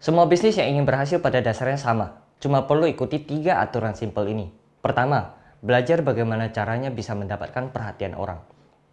Semua 0.00 0.24
bisnis 0.24 0.56
yang 0.56 0.72
ingin 0.72 0.88
berhasil 0.88 1.20
pada 1.20 1.44
dasarnya 1.44 1.76
sama, 1.76 2.24
cuma 2.40 2.64
perlu 2.64 2.88
ikuti 2.88 3.20
tiga 3.20 3.60
aturan 3.60 3.92
simpel 3.92 4.32
ini. 4.32 4.48
Pertama, 4.80 5.36
belajar 5.60 6.00
bagaimana 6.00 6.48
caranya 6.56 6.88
bisa 6.88 7.12
mendapatkan 7.12 7.68
perhatian 7.68 8.16
orang. 8.16 8.40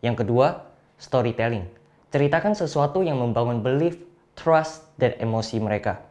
Yang 0.03 0.27
kedua, 0.27 0.67
storytelling. 0.99 1.63
Ceritakan 2.11 2.59
sesuatu 2.59 3.07
yang 3.07 3.23
membangun 3.23 3.63
belief, 3.63 3.95
trust, 4.35 4.83
dan 4.99 5.15
emosi 5.15 5.63
mereka. 5.63 6.03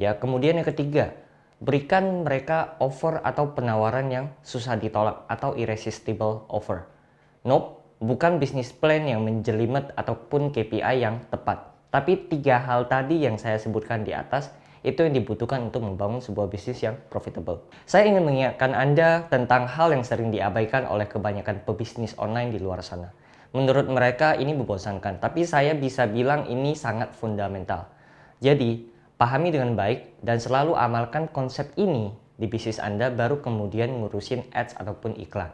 Ya, 0.00 0.16
kemudian 0.16 0.56
yang 0.56 0.64
ketiga, 0.64 1.12
berikan 1.60 2.24
mereka 2.24 2.80
offer 2.80 3.20
atau 3.20 3.52
penawaran 3.52 4.08
yang 4.08 4.32
susah 4.40 4.80
ditolak 4.80 5.28
atau 5.28 5.60
irresistible 5.60 6.48
offer. 6.48 6.88
Nope, 7.44 7.84
bukan 8.00 8.40
bisnis 8.40 8.72
plan 8.72 9.04
yang 9.04 9.28
menjelimet 9.28 9.92
ataupun 9.92 10.56
KPI 10.56 11.04
yang 11.04 11.20
tepat. 11.28 11.77
Tapi 11.88 12.28
tiga 12.28 12.60
hal 12.60 12.84
tadi 12.84 13.24
yang 13.24 13.40
saya 13.40 13.56
sebutkan 13.56 14.04
di 14.04 14.12
atas 14.12 14.52
itu 14.86 15.02
yang 15.02 15.14
dibutuhkan 15.16 15.72
untuk 15.72 15.82
membangun 15.82 16.22
sebuah 16.22 16.46
bisnis 16.46 16.84
yang 16.84 16.94
profitable. 17.10 17.64
Saya 17.88 18.06
ingin 18.06 18.22
mengingatkan 18.22 18.76
Anda 18.76 19.26
tentang 19.26 19.66
hal 19.66 19.90
yang 19.90 20.04
sering 20.06 20.30
diabaikan 20.30 20.86
oleh 20.86 21.08
kebanyakan 21.08 21.66
pebisnis 21.66 22.14
online 22.20 22.54
di 22.54 22.60
luar 22.62 22.84
sana. 22.84 23.10
Menurut 23.56 23.88
mereka 23.88 24.36
ini 24.36 24.52
membosankan, 24.52 25.24
tapi 25.24 25.48
saya 25.48 25.72
bisa 25.72 26.04
bilang 26.04 26.44
ini 26.46 26.76
sangat 26.76 27.16
fundamental. 27.16 27.88
Jadi, 28.38 28.86
pahami 29.16 29.50
dengan 29.50 29.72
baik 29.74 30.20
dan 30.20 30.38
selalu 30.38 30.76
amalkan 30.76 31.26
konsep 31.32 31.72
ini 31.80 32.12
di 32.38 32.46
bisnis 32.46 32.78
Anda 32.78 33.10
baru 33.10 33.42
kemudian 33.42 33.98
ngurusin 33.98 34.52
ads 34.54 34.78
ataupun 34.78 35.18
iklan. 35.18 35.50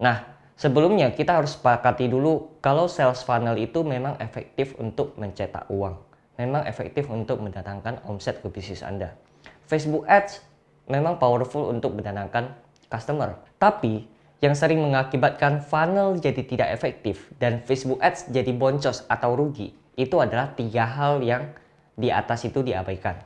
Nah, 0.00 0.39
Sebelumnya 0.60 1.08
kita 1.16 1.40
harus 1.40 1.56
sepakati 1.56 2.04
dulu 2.12 2.60
kalau 2.60 2.84
sales 2.84 3.24
funnel 3.24 3.56
itu 3.56 3.80
memang 3.80 4.20
efektif 4.20 4.76
untuk 4.76 5.16
mencetak 5.16 5.64
uang. 5.72 5.96
Memang 6.36 6.68
efektif 6.68 7.08
untuk 7.08 7.40
mendatangkan 7.40 8.04
omset 8.04 8.44
ke 8.44 8.48
bisnis 8.52 8.84
Anda. 8.84 9.16
Facebook 9.64 10.04
Ads 10.04 10.44
memang 10.84 11.16
powerful 11.16 11.72
untuk 11.72 11.96
mendatangkan 11.96 12.52
customer. 12.92 13.40
Tapi 13.56 14.04
yang 14.44 14.52
sering 14.52 14.84
mengakibatkan 14.84 15.64
funnel 15.64 16.20
jadi 16.20 16.44
tidak 16.44 16.68
efektif 16.76 17.32
dan 17.40 17.64
Facebook 17.64 18.04
Ads 18.04 18.28
jadi 18.28 18.52
boncos 18.52 19.08
atau 19.08 19.32
rugi 19.32 19.72
itu 19.96 20.16
adalah 20.20 20.52
tiga 20.52 20.84
hal 20.84 21.24
yang 21.24 21.56
di 21.96 22.12
atas 22.12 22.44
itu 22.44 22.60
diabaikan. 22.60 23.16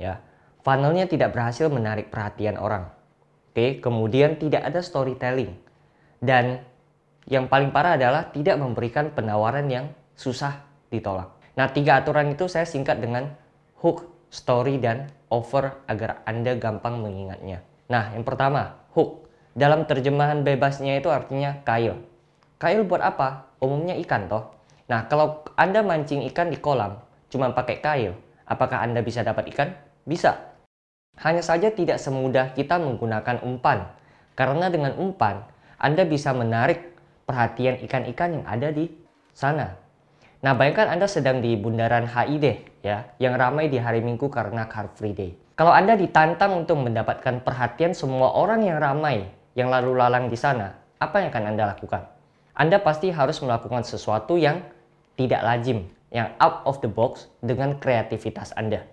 Ya, 0.00 0.24
funnelnya 0.64 1.04
tidak 1.04 1.36
berhasil 1.36 1.68
menarik 1.68 2.08
perhatian 2.08 2.56
orang. 2.56 2.88
Oke, 3.52 3.76
kemudian 3.84 4.40
tidak 4.40 4.72
ada 4.72 4.80
storytelling 4.80 5.52
dan 6.24 6.64
yang 7.28 7.44
paling 7.46 7.68
parah 7.70 8.00
adalah 8.00 8.32
tidak 8.32 8.56
memberikan 8.56 9.12
penawaran 9.12 9.68
yang 9.68 9.92
susah 10.16 10.64
ditolak. 10.88 11.28
Nah, 11.60 11.68
tiga 11.68 12.00
aturan 12.00 12.32
itu 12.32 12.48
saya 12.48 12.64
singkat 12.64 13.04
dengan 13.04 13.28
hook, 13.84 14.08
story, 14.32 14.80
dan 14.80 15.12
offer 15.28 15.76
agar 15.84 16.24
Anda 16.24 16.56
gampang 16.56 17.04
mengingatnya. 17.04 17.60
Nah, 17.92 18.16
yang 18.16 18.24
pertama, 18.24 18.80
hook. 18.96 19.28
Dalam 19.52 19.84
terjemahan 19.84 20.40
bebasnya 20.40 20.96
itu 20.96 21.12
artinya 21.12 21.60
kail. 21.68 22.00
Kail 22.56 22.80
buat 22.88 23.04
apa? 23.04 23.52
Umumnya 23.60 23.98
ikan 24.06 24.30
toh. 24.30 24.54
Nah, 24.88 25.04
kalau 25.10 25.44
Anda 25.58 25.84
mancing 25.84 26.24
ikan 26.32 26.48
di 26.48 26.56
kolam, 26.56 26.96
cuma 27.28 27.52
pakai 27.52 27.82
kail, 27.84 28.12
apakah 28.48 28.80
Anda 28.80 29.04
bisa 29.04 29.20
dapat 29.20 29.52
ikan? 29.52 29.68
Bisa. 30.08 30.56
Hanya 31.18 31.42
saja 31.42 31.68
tidak 31.74 31.98
semudah 32.00 32.54
kita 32.54 32.78
menggunakan 32.78 33.42
umpan. 33.44 33.92
Karena 34.38 34.70
dengan 34.70 34.94
umpan, 34.96 35.42
Anda 35.76 36.06
bisa 36.06 36.30
menarik 36.30 36.97
perhatian 37.28 37.76
ikan-ikan 37.84 38.40
yang 38.40 38.44
ada 38.48 38.72
di 38.72 38.88
sana. 39.36 39.76
Nah, 40.40 40.56
bayangkan 40.56 40.88
Anda 40.88 41.04
sedang 41.04 41.44
di 41.44 41.52
bundaran 41.60 42.08
HI 42.08 42.40
deh, 42.40 42.56
ya, 42.80 43.12
yang 43.20 43.36
ramai 43.36 43.68
di 43.68 43.76
hari 43.76 44.00
Minggu 44.00 44.32
karena 44.32 44.64
Car 44.64 44.88
Free 44.96 45.12
Day. 45.12 45.36
Kalau 45.52 45.74
Anda 45.74 45.98
ditantang 45.98 46.64
untuk 46.64 46.80
mendapatkan 46.80 47.44
perhatian 47.44 47.92
semua 47.92 48.32
orang 48.32 48.64
yang 48.64 48.80
ramai 48.80 49.28
yang 49.58 49.68
lalu 49.68 49.98
lalang 49.98 50.30
di 50.30 50.38
sana, 50.38 50.72
apa 51.02 51.20
yang 51.20 51.28
akan 51.34 51.44
Anda 51.52 51.74
lakukan? 51.74 52.06
Anda 52.54 52.78
pasti 52.78 53.10
harus 53.10 53.42
melakukan 53.42 53.82
sesuatu 53.82 54.38
yang 54.38 54.62
tidak 55.18 55.42
lazim, 55.42 55.90
yang 56.14 56.32
out 56.38 56.62
of 56.64 56.78
the 56.80 56.88
box 56.88 57.26
dengan 57.42 57.76
kreativitas 57.82 58.54
Anda. 58.54 58.86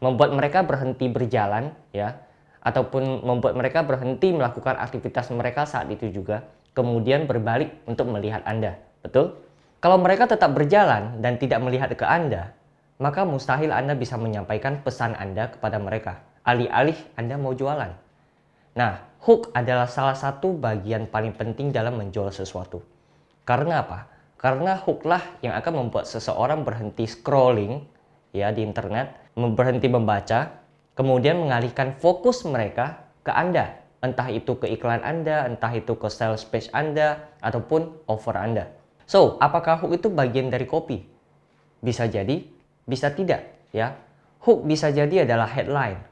Membuat 0.00 0.32
mereka 0.32 0.64
berhenti 0.64 1.12
berjalan, 1.12 1.76
ya, 1.92 2.16
ataupun 2.64 3.20
membuat 3.20 3.52
mereka 3.52 3.84
berhenti 3.84 4.32
melakukan 4.32 4.80
aktivitas 4.80 5.28
mereka 5.30 5.68
saat 5.68 5.86
itu 5.92 6.08
juga 6.08 6.48
kemudian 6.76 7.24
berbalik 7.24 7.72
untuk 7.88 8.12
melihat 8.12 8.44
Anda. 8.44 8.76
Betul? 9.00 9.40
Kalau 9.80 9.96
mereka 9.96 10.28
tetap 10.28 10.52
berjalan 10.52 11.24
dan 11.24 11.40
tidak 11.40 11.64
melihat 11.64 11.88
ke 11.96 12.04
Anda, 12.04 12.52
maka 13.00 13.24
mustahil 13.24 13.72
Anda 13.72 13.96
bisa 13.96 14.20
menyampaikan 14.20 14.84
pesan 14.84 15.16
Anda 15.16 15.48
kepada 15.56 15.80
mereka. 15.80 16.20
Alih-alih 16.44 16.96
Anda 17.16 17.40
mau 17.40 17.56
jualan. 17.56 17.92
Nah, 18.76 18.92
hook 19.24 19.56
adalah 19.56 19.88
salah 19.88 20.14
satu 20.14 20.52
bagian 20.52 21.08
paling 21.08 21.32
penting 21.32 21.72
dalam 21.72 21.96
menjual 21.96 22.28
sesuatu. 22.28 22.84
Karena 23.48 23.80
apa? 23.80 24.04
Karena 24.36 24.76
hooklah 24.76 25.40
yang 25.40 25.56
akan 25.56 25.88
membuat 25.88 26.04
seseorang 26.04 26.60
berhenti 26.60 27.08
scrolling 27.08 27.80
ya 28.36 28.52
di 28.52 28.60
internet, 28.60 29.32
berhenti 29.32 29.88
membaca, 29.88 30.60
kemudian 30.92 31.40
mengalihkan 31.40 31.96
fokus 31.96 32.44
mereka 32.44 33.00
ke 33.24 33.32
Anda 33.32 33.85
entah 34.04 34.28
itu 34.28 34.56
ke 34.60 34.68
iklan 34.68 35.00
Anda, 35.00 35.48
entah 35.48 35.72
itu 35.72 35.96
ke 35.96 36.08
sales 36.12 36.44
page 36.44 36.68
Anda, 36.72 37.32
ataupun 37.40 38.06
offer 38.08 38.36
Anda. 38.36 38.72
So, 39.06 39.38
apakah 39.38 39.78
hook 39.80 40.02
itu 40.02 40.08
bagian 40.10 40.50
dari 40.50 40.66
copy? 40.66 41.06
Bisa 41.80 42.10
jadi, 42.10 42.42
bisa 42.84 43.14
tidak, 43.14 43.46
ya. 43.70 43.94
Hook 44.42 44.66
bisa 44.66 44.90
jadi 44.90 45.26
adalah 45.26 45.46
headline, 45.46 46.02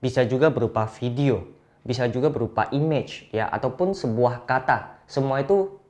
bisa 0.00 0.24
juga 0.24 0.48
berupa 0.48 0.88
video, 0.88 1.48
bisa 1.84 2.08
juga 2.08 2.32
berupa 2.32 2.68
image, 2.72 3.28
ya, 3.32 3.48
ataupun 3.48 3.92
sebuah 3.92 4.48
kata. 4.48 5.04
Semua 5.04 5.44
itu 5.44 5.80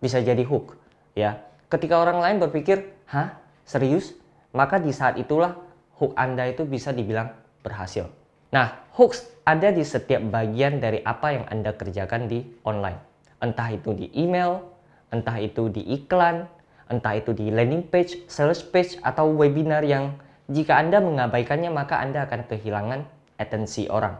bisa 0.00 0.20
jadi 0.20 0.42
hook, 0.44 0.76
ya. 1.12 1.44
Ketika 1.68 2.00
orang 2.00 2.24
lain 2.24 2.36
berpikir, 2.40 2.96
hah, 3.12 3.36
serius? 3.68 4.16
Maka 4.56 4.80
di 4.80 4.92
saat 4.96 5.20
itulah 5.20 5.60
hook 6.00 6.16
Anda 6.16 6.48
itu 6.48 6.64
bisa 6.64 6.88
dibilang 6.88 7.36
berhasil. 7.60 8.08
Nah, 8.48 8.80
hooks 8.96 9.28
ada 9.44 9.68
di 9.68 9.84
setiap 9.84 10.24
bagian 10.32 10.80
dari 10.80 11.04
apa 11.04 11.36
yang 11.36 11.44
Anda 11.52 11.76
kerjakan 11.76 12.28
di 12.28 12.44
online. 12.64 12.96
Entah 13.44 13.68
itu 13.72 13.92
di 13.92 14.08
email, 14.16 14.64
entah 15.12 15.36
itu 15.36 15.68
di 15.68 15.84
iklan, 15.84 16.48
entah 16.88 17.14
itu 17.16 17.36
di 17.36 17.52
landing 17.52 17.84
page, 17.84 18.24
sales 18.28 18.64
page, 18.64 18.96
atau 19.04 19.28
webinar 19.36 19.84
yang 19.84 20.16
jika 20.48 20.80
Anda 20.80 21.04
mengabaikannya 21.04 21.68
maka 21.68 22.00
Anda 22.00 22.24
akan 22.24 22.48
kehilangan 22.48 23.00
atensi 23.36 23.86
orang. 23.92 24.16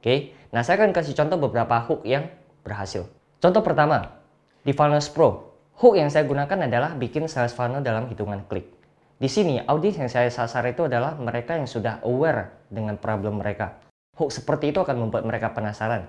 Oke, 0.00 0.32
nah 0.52 0.64
saya 0.64 0.80
akan 0.80 0.96
kasih 0.96 1.12
contoh 1.12 1.36
beberapa 1.36 1.76
hook 1.84 2.04
yang 2.08 2.32
berhasil. 2.64 3.04
Contoh 3.40 3.60
pertama, 3.60 4.16
di 4.64 4.72
Funnels 4.72 5.12
Pro, 5.12 5.52
hook 5.76 6.00
yang 6.00 6.08
saya 6.08 6.24
gunakan 6.24 6.64
adalah 6.64 6.96
bikin 6.96 7.28
sales 7.28 7.52
funnel 7.52 7.84
dalam 7.84 8.08
hitungan 8.08 8.40
klik. 8.48 8.72
Di 9.16 9.32
sini, 9.32 9.56
audiens 9.64 9.96
yang 9.96 10.12
saya 10.12 10.28
sasar 10.28 10.68
itu 10.68 10.84
adalah 10.84 11.16
mereka 11.16 11.56
yang 11.56 11.64
sudah 11.64 12.04
aware 12.04 12.68
dengan 12.68 13.00
problem 13.00 13.40
mereka. 13.40 13.80
Hook 14.20 14.28
seperti 14.28 14.76
itu 14.76 14.84
akan 14.84 15.08
membuat 15.08 15.24
mereka 15.24 15.56
penasaran. 15.56 16.04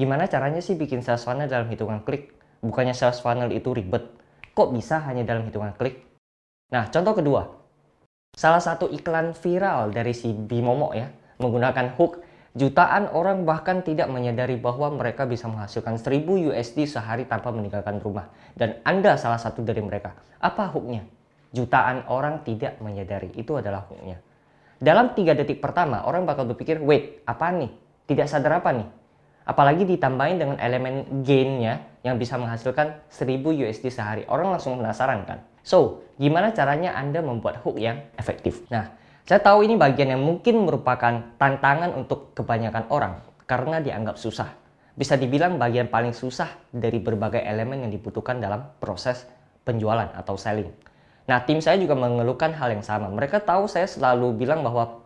Gimana 0.00 0.24
caranya 0.32 0.64
sih 0.64 0.72
bikin 0.72 1.04
sales 1.04 1.28
funnel 1.28 1.44
dalam 1.44 1.68
hitungan 1.68 2.00
klik? 2.00 2.32
Bukannya 2.64 2.96
sales 2.96 3.20
funnel 3.20 3.52
itu 3.52 3.76
ribet. 3.76 4.08
Kok 4.56 4.72
bisa 4.72 4.96
hanya 5.04 5.28
dalam 5.28 5.44
hitungan 5.44 5.76
klik? 5.76 6.00
Nah, 6.72 6.88
contoh 6.88 7.20
kedua. 7.20 7.52
Salah 8.32 8.64
satu 8.64 8.88
iklan 8.88 9.36
viral 9.36 9.92
dari 9.92 10.16
si 10.16 10.32
Bimomo 10.32 10.96
ya, 10.96 11.12
menggunakan 11.36 12.00
hook 12.00 12.24
jutaan 12.56 13.12
orang 13.12 13.44
bahkan 13.44 13.84
tidak 13.84 14.08
menyadari 14.08 14.56
bahwa 14.56 14.88
mereka 14.94 15.28
bisa 15.28 15.52
menghasilkan 15.52 16.00
1000 16.00 16.48
USD 16.48 16.88
sehari 16.88 17.28
tanpa 17.28 17.52
meninggalkan 17.52 18.00
rumah. 18.00 18.32
Dan 18.56 18.80
Anda 18.88 19.20
salah 19.20 19.40
satu 19.42 19.60
dari 19.60 19.84
mereka. 19.84 20.16
Apa 20.40 20.70
hooknya? 20.72 21.17
Jutaan 21.52 22.04
orang 22.08 22.44
tidak 22.44 22.80
menyadari. 22.80 23.32
Itu 23.36 23.58
adalah 23.58 23.86
hukumnya. 23.88 24.20
Dalam 24.78 25.16
tiga 25.18 25.34
detik 25.34 25.58
pertama, 25.58 26.06
orang 26.06 26.22
bakal 26.22 26.46
berpikir, 26.46 26.78
wait, 26.78 27.26
apa 27.26 27.50
nih? 27.50 27.70
Tidak 28.06 28.26
sadar 28.30 28.62
apa 28.62 28.70
nih? 28.70 28.88
Apalagi 29.48 29.88
ditambahin 29.88 30.38
dengan 30.38 30.56
elemen 30.60 31.24
gainnya 31.24 31.82
yang 32.06 32.20
bisa 32.20 32.38
menghasilkan 32.38 33.10
1000 33.10 33.64
USD 33.64 33.90
sehari. 33.90 34.22
Orang 34.28 34.52
langsung 34.54 34.78
penasaran 34.78 35.24
kan? 35.24 35.42
So, 35.66 36.04
gimana 36.20 36.54
caranya 36.54 36.94
Anda 36.94 37.24
membuat 37.24 37.64
hook 37.64 37.80
yang 37.80 38.06
efektif? 38.20 38.64
Nah, 38.70 38.92
saya 39.28 39.44
tahu 39.44 39.66
ini 39.66 39.76
bagian 39.76 40.14
yang 40.14 40.24
mungkin 40.24 40.64
merupakan 40.64 41.36
tantangan 41.36 41.92
untuk 41.92 42.32
kebanyakan 42.32 42.88
orang 42.88 43.20
karena 43.44 43.76
dianggap 43.82 44.16
susah. 44.16 44.48
Bisa 44.96 45.20
dibilang 45.20 45.60
bagian 45.60 45.92
paling 45.92 46.16
susah 46.16 46.48
dari 46.72 46.96
berbagai 46.96 47.44
elemen 47.44 47.84
yang 47.84 47.92
dibutuhkan 47.92 48.40
dalam 48.40 48.72
proses 48.80 49.28
penjualan 49.68 50.08
atau 50.16 50.32
selling. 50.40 50.72
Nah, 51.28 51.44
tim 51.44 51.60
saya 51.60 51.76
juga 51.76 51.92
mengeluhkan 51.92 52.56
hal 52.56 52.72
yang 52.72 52.80
sama. 52.80 53.12
Mereka 53.12 53.44
tahu 53.44 53.68
saya 53.68 53.84
selalu 53.84 54.32
bilang 54.32 54.64
bahwa 54.64 55.04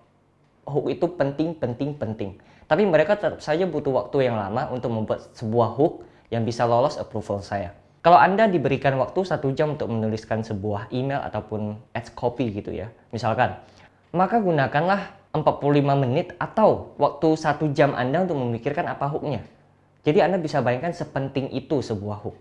hook 0.70 0.86
itu 0.86 1.10
penting, 1.18 1.58
penting, 1.58 1.98
penting. 1.98 2.38
Tapi 2.70 2.86
mereka 2.86 3.18
tetap 3.18 3.42
saja 3.42 3.66
butuh 3.66 3.90
waktu 3.90 4.30
yang 4.30 4.38
lama 4.38 4.70
untuk 4.70 4.94
membuat 4.94 5.34
sebuah 5.34 5.74
hook 5.74 6.06
yang 6.30 6.46
bisa 6.46 6.62
lolos 6.62 6.94
approval 6.94 7.42
saya. 7.42 7.74
Kalau 8.06 8.18
Anda 8.18 8.46
diberikan 8.46 8.94
waktu 9.02 9.22
satu 9.22 9.50
jam 9.54 9.74
untuk 9.74 9.90
menuliskan 9.90 10.46
sebuah 10.46 10.94
email 10.94 11.22
ataupun 11.26 11.78
ads 11.94 12.14
copy 12.14 12.50
gitu 12.54 12.70
ya, 12.70 12.90
misalkan, 13.14 13.58
maka 14.14 14.38
gunakanlah 14.42 15.18
45 15.34 16.02
menit 16.06 16.34
atau 16.38 16.94
waktu 16.98 17.28
satu 17.34 17.70
jam 17.70 17.94
Anda 17.94 18.26
untuk 18.26 18.42
memikirkan 18.42 18.90
apa 18.90 19.06
hooknya. 19.10 19.42
Jadi 20.02 20.18
Anda 20.18 20.38
bisa 20.38 20.58
bayangkan 20.62 20.90
sepenting 20.94 21.50
itu 21.54 21.78
sebuah 21.78 22.26
hook. 22.26 22.34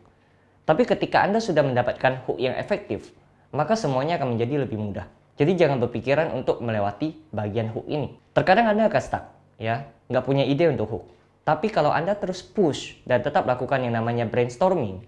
Tapi 0.65 0.85
ketika 0.85 1.25
Anda 1.25 1.37
sudah 1.37 1.61
mendapatkan 1.61 2.25
hook 2.25 2.41
yang 2.41 2.57
efektif, 2.57 3.13
maka 3.51 3.75
semuanya 3.75 4.17
akan 4.19 4.35
menjadi 4.35 4.63
lebih 4.67 4.79
mudah. 4.79 5.07
Jadi 5.39 5.55
jangan 5.55 5.79
berpikiran 5.83 6.31
untuk 6.35 6.59
melewati 6.59 7.15
bagian 7.31 7.71
hook 7.71 7.87
ini. 7.87 8.15
Terkadang 8.35 8.71
Anda 8.71 8.87
akan 8.91 9.01
stuck, 9.01 9.25
ya, 9.59 9.87
nggak 10.11 10.25
punya 10.27 10.43
ide 10.43 10.67
untuk 10.71 10.87
hook. 10.91 11.05
Tapi 11.41 11.71
kalau 11.71 11.89
Anda 11.89 12.13
terus 12.15 12.45
push 12.45 13.01
dan 13.07 13.25
tetap 13.25 13.47
lakukan 13.49 13.81
yang 13.81 13.97
namanya 13.97 14.29
brainstorming, 14.29 15.01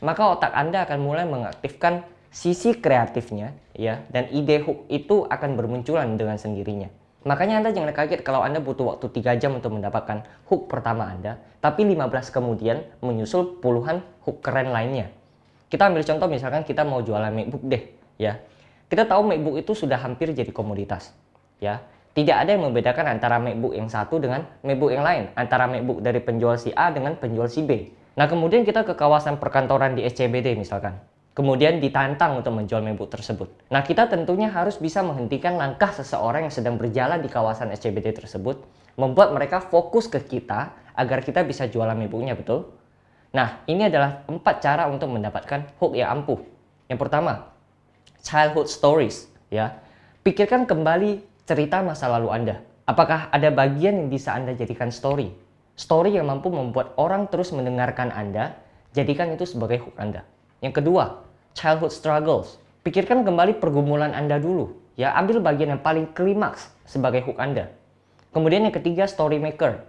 maka 0.00 0.30
otak 0.30 0.52
Anda 0.54 0.86
akan 0.86 0.98
mulai 1.02 1.26
mengaktifkan 1.26 2.06
sisi 2.30 2.78
kreatifnya, 2.78 3.52
ya, 3.74 4.06
dan 4.14 4.30
ide 4.30 4.62
hook 4.62 4.86
itu 4.86 5.26
akan 5.26 5.58
bermunculan 5.58 6.14
dengan 6.14 6.38
sendirinya. 6.38 6.86
Makanya 7.26 7.60
Anda 7.60 7.70
jangan 7.74 7.92
kaget 7.92 8.24
kalau 8.24 8.40
Anda 8.40 8.64
butuh 8.64 8.96
waktu 8.96 9.12
3 9.12 9.36
jam 9.36 9.52
untuk 9.52 9.76
mendapatkan 9.76 10.24
hook 10.48 10.72
pertama 10.72 11.10
Anda, 11.10 11.36
tapi 11.60 11.84
15 11.84 12.32
kemudian 12.32 12.80
menyusul 13.04 13.60
puluhan 13.60 14.00
hook 14.24 14.40
keren 14.40 14.72
lainnya. 14.72 15.12
Kita 15.70 15.86
ambil 15.86 16.02
contoh 16.02 16.26
misalkan 16.26 16.66
kita 16.66 16.82
mau 16.82 16.98
jualan 16.98 17.30
MacBook 17.30 17.62
deh, 17.70 17.82
ya. 18.18 18.42
Kita 18.90 19.06
tahu 19.06 19.22
MacBook 19.22 19.62
itu 19.62 19.72
sudah 19.72 20.02
hampir 20.02 20.34
jadi 20.34 20.50
komoditas, 20.50 21.14
ya. 21.62 21.78
Tidak 22.10 22.34
ada 22.34 22.50
yang 22.50 22.66
membedakan 22.66 23.06
antara 23.06 23.38
MacBook 23.38 23.78
yang 23.78 23.86
satu 23.86 24.18
dengan 24.18 24.42
MacBook 24.66 24.90
yang 24.90 25.06
lain, 25.06 25.30
antara 25.38 25.70
MacBook 25.70 26.02
dari 26.02 26.18
penjual 26.18 26.58
si 26.58 26.74
A 26.74 26.90
dengan 26.90 27.14
penjual 27.14 27.46
si 27.46 27.62
B. 27.62 27.86
Nah, 28.18 28.26
kemudian 28.26 28.66
kita 28.66 28.82
ke 28.82 28.98
kawasan 28.98 29.38
perkantoran 29.38 29.94
di 29.94 30.02
SCBD 30.02 30.58
misalkan 30.58 30.98
kemudian 31.30 31.78
ditantang 31.78 32.42
untuk 32.42 32.52
menjual 32.52 32.82
MacBook 32.82 33.08
tersebut. 33.08 33.48
Nah, 33.70 33.80
kita 33.80 34.10
tentunya 34.10 34.50
harus 34.50 34.76
bisa 34.76 35.00
menghentikan 35.00 35.56
langkah 35.56 35.88
seseorang 35.94 36.44
yang 36.44 36.54
sedang 36.54 36.76
berjalan 36.76 37.22
di 37.22 37.32
kawasan 37.32 37.70
SCBD 37.72 38.12
tersebut, 38.12 38.60
membuat 38.98 39.32
mereka 39.32 39.62
fokus 39.62 40.10
ke 40.10 40.20
kita 40.20 40.74
agar 40.92 41.24
kita 41.24 41.40
bisa 41.46 41.64
jualan 41.70 41.96
MacBooknya, 41.96 42.36
betul? 42.36 42.68
Nah, 43.30 43.62
ini 43.70 43.86
adalah 43.86 44.26
empat 44.26 44.58
cara 44.58 44.90
untuk 44.90 45.14
mendapatkan 45.14 45.78
hook 45.78 45.94
yang 45.94 46.18
ampuh. 46.18 46.42
Yang 46.90 46.98
pertama, 47.06 47.46
childhood 48.26 48.66
stories, 48.66 49.30
ya. 49.54 49.78
Pikirkan 50.26 50.66
kembali 50.66 51.22
cerita 51.46 51.78
masa 51.80 52.10
lalu 52.10 52.28
Anda. 52.34 52.56
Apakah 52.90 53.30
ada 53.30 53.54
bagian 53.54 54.02
yang 54.02 54.08
bisa 54.10 54.34
Anda 54.34 54.58
jadikan 54.58 54.90
story? 54.90 55.30
Story 55.78 56.18
yang 56.18 56.26
mampu 56.26 56.50
membuat 56.50 56.98
orang 56.98 57.30
terus 57.30 57.54
mendengarkan 57.54 58.10
Anda, 58.10 58.58
jadikan 58.98 59.30
itu 59.30 59.46
sebagai 59.46 59.78
hook 59.78 59.94
Anda. 59.94 60.26
Yang 60.58 60.82
kedua, 60.82 61.22
childhood 61.54 61.94
struggles. 61.94 62.58
Pikirkan 62.82 63.22
kembali 63.22 63.62
pergumulan 63.62 64.10
Anda 64.10 64.42
dulu. 64.42 64.74
Ya, 64.98 65.14
ambil 65.14 65.38
bagian 65.38 65.78
yang 65.78 65.82
paling 65.86 66.10
klimaks 66.12 66.74
sebagai 66.82 67.22
hook 67.24 67.38
Anda. 67.38 67.70
Kemudian 68.34 68.66
yang 68.66 68.74
ketiga, 68.74 69.06
story 69.06 69.38
maker. 69.38 69.86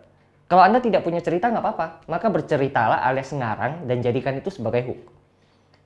Kalau 0.52 0.68
Anda 0.68 0.84
tidak 0.84 1.08
punya 1.08 1.24
cerita 1.24 1.48
nggak 1.48 1.64
apa-apa, 1.64 2.04
maka 2.12 2.28
berceritalah 2.28 3.08
alias 3.08 3.32
ngarang 3.32 3.88
dan 3.88 4.04
jadikan 4.04 4.36
itu 4.36 4.52
sebagai 4.52 4.84
hook. 4.84 5.00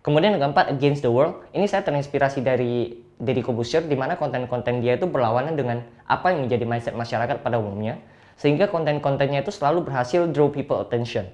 Kemudian 0.02 0.34
yang 0.34 0.50
keempat, 0.50 0.74
Against 0.74 1.06
the 1.06 1.12
World. 1.14 1.46
Ini 1.54 1.70
saya 1.70 1.86
terinspirasi 1.86 2.42
dari 2.42 2.98
Deddy 3.22 3.46
Corbuzier, 3.46 3.86
di 3.86 3.94
mana 3.94 4.18
konten-konten 4.18 4.82
dia 4.82 4.98
itu 4.98 5.06
berlawanan 5.06 5.54
dengan 5.54 5.86
apa 6.10 6.34
yang 6.34 6.50
menjadi 6.50 6.66
mindset 6.66 6.98
masyarakat 6.98 7.46
pada 7.46 7.62
umumnya, 7.62 8.02
sehingga 8.42 8.66
konten-kontennya 8.66 9.46
itu 9.46 9.54
selalu 9.54 9.86
berhasil 9.86 10.26
draw 10.34 10.50
people 10.50 10.82
attention. 10.82 11.30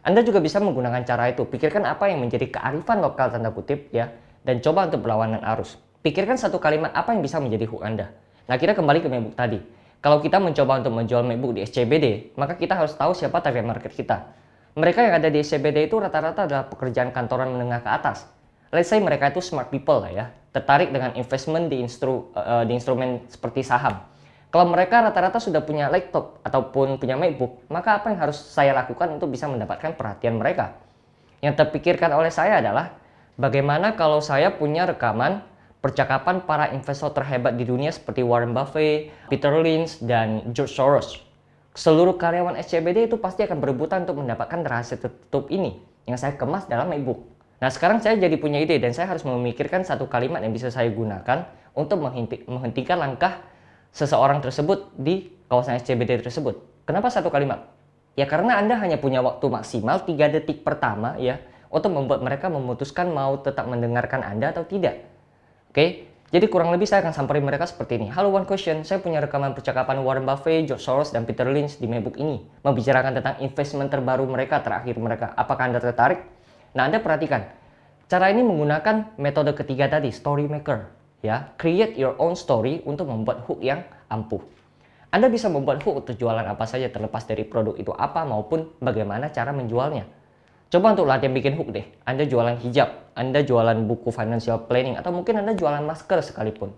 Anda 0.00 0.24
juga 0.24 0.40
bisa 0.40 0.56
menggunakan 0.56 1.04
cara 1.04 1.28
itu. 1.28 1.44
Pikirkan 1.44 1.84
apa 1.84 2.08
yang 2.08 2.24
menjadi 2.24 2.48
kearifan 2.48 3.04
lokal 3.04 3.28
tanda 3.28 3.52
kutip 3.52 3.92
ya 3.92 4.08
dan 4.40 4.64
coba 4.64 4.88
untuk 4.88 5.04
berlawanan 5.04 5.44
arus. 5.52 5.76
Pikirkan 6.00 6.40
satu 6.40 6.56
kalimat 6.56 6.96
apa 6.96 7.12
yang 7.12 7.20
bisa 7.20 7.36
menjadi 7.44 7.68
hook 7.68 7.84
Anda. 7.84 8.08
Nah, 8.48 8.56
kita 8.56 8.72
kembali 8.72 9.04
ke 9.04 9.08
MacBook 9.12 9.36
tadi. 9.36 9.79
Kalau 10.00 10.24
kita 10.24 10.40
mencoba 10.40 10.80
untuk 10.80 10.96
menjual 10.96 11.20
MacBook 11.28 11.60
di 11.60 11.60
SCBD, 11.60 12.32
maka 12.40 12.56
kita 12.56 12.72
harus 12.72 12.96
tahu 12.96 13.12
siapa 13.12 13.44
target 13.44 13.68
market 13.68 13.92
kita. 13.92 14.32
Mereka 14.72 15.04
yang 15.04 15.14
ada 15.20 15.28
di 15.28 15.44
SCBD 15.44 15.92
itu 15.92 16.00
rata-rata 16.00 16.48
adalah 16.48 16.64
pekerjaan 16.72 17.12
kantoran 17.12 17.52
menengah 17.52 17.84
ke 17.84 17.90
atas. 17.92 18.24
Let's 18.72 18.88
say 18.88 18.96
mereka 18.96 19.28
itu 19.28 19.44
smart 19.44 19.68
people 19.68 20.00
lah 20.00 20.08
ya, 20.08 20.26
tertarik 20.56 20.88
dengan 20.88 21.12
investment 21.20 21.68
di, 21.68 21.84
instru, 21.84 22.32
uh, 22.32 22.64
di 22.64 22.72
instrumen 22.72 23.28
seperti 23.28 23.60
saham. 23.60 24.00
Kalau 24.48 24.72
mereka 24.72 25.04
rata-rata 25.04 25.36
sudah 25.36 25.60
punya 25.60 25.92
laptop 25.92 26.40
ataupun 26.48 26.96
punya 26.96 27.20
MacBook, 27.20 27.68
maka 27.68 28.00
apa 28.00 28.08
yang 28.08 28.24
harus 28.24 28.40
saya 28.40 28.72
lakukan 28.72 29.20
untuk 29.20 29.28
bisa 29.28 29.46
mendapatkan 29.52 29.94
perhatian 30.00 30.40
mereka? 30.40 30.80
Yang 31.44 31.60
terpikirkan 31.60 32.08
oleh 32.16 32.32
saya 32.32 32.64
adalah 32.64 32.96
bagaimana 33.36 34.00
kalau 34.00 34.24
saya 34.24 34.48
punya 34.48 34.88
rekaman 34.88 35.44
percakapan 35.80 36.44
para 36.44 36.70
investor 36.76 37.10
terhebat 37.16 37.56
di 37.56 37.64
dunia 37.64 37.88
seperti 37.88 38.20
Warren 38.20 38.52
Buffett, 38.52 39.12
Peter 39.32 39.52
Lynch, 39.52 40.00
dan 40.04 40.52
George 40.52 40.76
Soros. 40.76 41.20
Seluruh 41.72 42.20
karyawan 42.20 42.60
SCBD 42.60 43.08
itu 43.08 43.16
pasti 43.16 43.44
akan 43.48 43.58
berebutan 43.58 44.04
untuk 44.04 44.20
mendapatkan 44.20 44.60
rahasia 44.60 45.00
tertutup 45.00 45.48
ini 45.48 45.80
yang 46.04 46.20
saya 46.20 46.36
kemas 46.36 46.68
dalam 46.68 46.92
MacBook. 46.92 47.24
Nah 47.60 47.68
sekarang 47.72 48.00
saya 48.00 48.16
jadi 48.16 48.36
punya 48.40 48.60
ide 48.60 48.80
dan 48.80 48.92
saya 48.92 49.08
harus 49.12 49.24
memikirkan 49.24 49.84
satu 49.84 50.08
kalimat 50.08 50.40
yang 50.40 50.52
bisa 50.52 50.72
saya 50.72 50.88
gunakan 50.92 51.48
untuk 51.76 52.00
menghentikan 52.48 52.98
langkah 52.98 53.40
seseorang 53.92 54.42
tersebut 54.42 54.92
di 54.96 55.30
kawasan 55.46 55.78
SCBD 55.78 56.24
tersebut. 56.24 56.58
Kenapa 56.88 57.12
satu 57.12 57.30
kalimat? 57.30 57.70
Ya 58.18 58.26
karena 58.26 58.58
Anda 58.58 58.74
hanya 58.80 58.98
punya 58.98 59.22
waktu 59.22 59.46
maksimal 59.46 60.02
3 60.02 60.34
detik 60.34 60.66
pertama 60.66 61.14
ya 61.22 61.38
untuk 61.70 61.94
membuat 61.94 62.20
mereka 62.26 62.50
memutuskan 62.50 63.14
mau 63.14 63.38
tetap 63.38 63.70
mendengarkan 63.70 64.26
Anda 64.26 64.50
atau 64.50 64.66
tidak. 64.66 65.06
Oke, 65.70 66.10
jadi 66.34 66.46
kurang 66.50 66.74
lebih 66.74 66.90
saya 66.90 67.06
akan 67.06 67.14
samperin 67.14 67.46
mereka 67.46 67.62
seperti 67.62 68.02
ini. 68.02 68.10
Halo 68.10 68.34
One 68.34 68.42
Question, 68.42 68.82
saya 68.82 68.98
punya 68.98 69.22
rekaman 69.22 69.54
percakapan 69.54 70.02
Warren 70.02 70.26
Buffett, 70.26 70.66
George 70.66 70.82
Soros, 70.82 71.14
dan 71.14 71.22
Peter 71.24 71.46
Lynch 71.46 71.78
di 71.78 71.86
MacBook 71.86 72.18
ini. 72.18 72.42
Membicarakan 72.66 73.22
tentang 73.22 73.38
investment 73.38 73.86
terbaru 73.86 74.26
mereka, 74.26 74.58
terakhir 74.66 74.98
mereka. 74.98 75.30
Apakah 75.38 75.70
Anda 75.70 75.78
tertarik? 75.78 76.26
Nah, 76.74 76.90
Anda 76.90 76.98
perhatikan. 76.98 77.46
Cara 78.10 78.34
ini 78.34 78.42
menggunakan 78.42 79.14
metode 79.22 79.54
ketiga 79.54 79.86
tadi, 79.86 80.10
story 80.10 80.50
maker 80.50 81.00
ya 81.20 81.52
create 81.60 81.96
your 82.00 82.16
own 82.16 82.32
story 82.32 82.80
untuk 82.88 83.08
membuat 83.08 83.44
hook 83.44 83.60
yang 83.60 83.84
ampuh. 84.08 84.40
Anda 85.10 85.26
bisa 85.26 85.50
membuat 85.50 85.82
hook 85.82 86.06
untuk 86.06 86.14
jualan 86.16 86.46
apa 86.46 86.64
saja 86.64 86.86
terlepas 86.88 87.26
dari 87.26 87.42
produk 87.42 87.74
itu 87.76 87.90
apa 87.92 88.22
maupun 88.22 88.78
bagaimana 88.78 89.28
cara 89.34 89.50
menjualnya. 89.50 90.06
Coba 90.70 90.94
untuk 90.94 91.10
latihan 91.10 91.34
bikin 91.34 91.58
hook 91.58 91.74
deh. 91.74 91.82
Anda 92.06 92.30
jualan 92.30 92.54
hijab, 92.62 93.10
Anda 93.18 93.42
jualan 93.42 93.90
buku 93.90 94.14
financial 94.14 94.70
planning, 94.70 94.94
atau 94.94 95.10
mungkin 95.10 95.42
Anda 95.42 95.58
jualan 95.58 95.82
masker 95.82 96.22
sekalipun. 96.22 96.70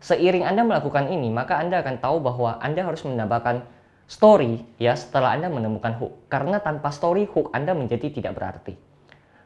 Seiring 0.00 0.48
Anda 0.48 0.64
melakukan 0.64 1.12
ini, 1.12 1.28
maka 1.28 1.60
Anda 1.60 1.84
akan 1.84 2.00
tahu 2.00 2.24
bahwa 2.24 2.56
Anda 2.64 2.80
harus 2.80 3.04
menambahkan 3.04 3.60
story 4.08 4.64
ya 4.80 4.96
setelah 4.96 5.36
Anda 5.36 5.52
menemukan 5.52 6.00
hook. 6.00 6.32
Karena 6.32 6.64
tanpa 6.64 6.88
story, 6.96 7.28
hook 7.28 7.52
Anda 7.52 7.76
menjadi 7.76 8.08
tidak 8.08 8.40
berarti. 8.40 8.80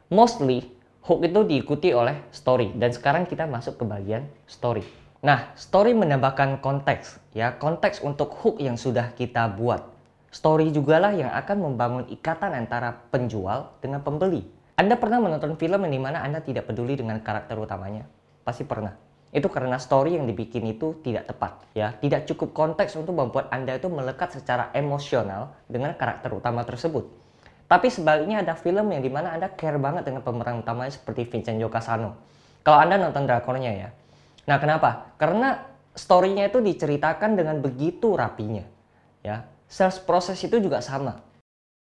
Mostly, 0.07 0.63
hook 1.03 1.27
itu 1.27 1.43
diikuti 1.43 1.91
oleh 1.91 2.31
story 2.31 2.71
dan 2.79 2.95
sekarang 2.95 3.27
kita 3.27 3.43
masuk 3.43 3.75
ke 3.75 3.83
bagian 3.83 4.23
story. 4.47 4.87
Nah, 5.19 5.51
story 5.59 5.91
menambahkan 5.91 6.63
konteks 6.63 7.19
ya, 7.35 7.59
konteks 7.59 7.99
untuk 8.07 8.31
hook 8.39 8.63
yang 8.63 8.79
sudah 8.79 9.11
kita 9.19 9.51
buat. 9.51 9.94
Story 10.35 10.67
juga 10.75 10.99
lah 10.99 11.15
yang 11.15 11.31
akan 11.31 11.57
membangun 11.63 12.11
ikatan 12.11 12.51
antara 12.51 12.91
penjual 13.07 13.71
dengan 13.79 14.03
pembeli. 14.03 14.43
Anda 14.75 14.99
pernah 14.99 15.23
menonton 15.23 15.55
film 15.55 15.87
yang 15.87 15.93
di 15.95 16.01
mana 16.03 16.19
Anda 16.27 16.43
tidak 16.43 16.67
peduli 16.67 16.99
dengan 16.99 17.23
karakter 17.23 17.55
utamanya? 17.55 18.03
Pasti 18.43 18.67
pernah. 18.67 18.91
Itu 19.31 19.47
karena 19.47 19.79
story 19.79 20.19
yang 20.19 20.27
dibikin 20.27 20.67
itu 20.67 20.99
tidak 21.07 21.31
tepat 21.31 21.63
ya, 21.71 21.95
tidak 22.03 22.27
cukup 22.27 22.51
konteks 22.51 22.99
untuk 22.99 23.15
membuat 23.15 23.47
Anda 23.47 23.79
itu 23.79 23.87
melekat 23.87 24.35
secara 24.35 24.75
emosional 24.75 25.55
dengan 25.71 25.95
karakter 25.95 26.27
utama 26.35 26.67
tersebut. 26.67 27.07
Tapi 27.71 27.87
sebaliknya 27.87 28.43
ada 28.43 28.59
film 28.59 28.91
yang 28.91 28.99
di 28.99 29.07
mana 29.07 29.31
Anda 29.31 29.55
care 29.55 29.79
banget 29.79 30.03
dengan 30.03 30.19
pemeran 30.19 30.59
utamanya 30.59 30.91
seperti 30.91 31.31
Vincenzo 31.31 31.71
Casano. 31.71 32.11
Kalau 32.59 32.83
Anda 32.83 32.99
nonton 32.99 33.23
drakornya 33.23 33.71
ya. 33.71 33.89
Nah 34.51 34.59
kenapa? 34.59 35.15
Karena 35.15 35.63
story-nya 35.95 36.51
itu 36.51 36.59
diceritakan 36.59 37.39
dengan 37.39 37.63
begitu 37.63 38.19
rapinya. 38.19 38.67
Ya, 39.23 39.54
Sales 39.65 39.97
proses 40.01 40.37
itu 40.43 40.57
juga 40.61 40.79
sama. 40.81 41.21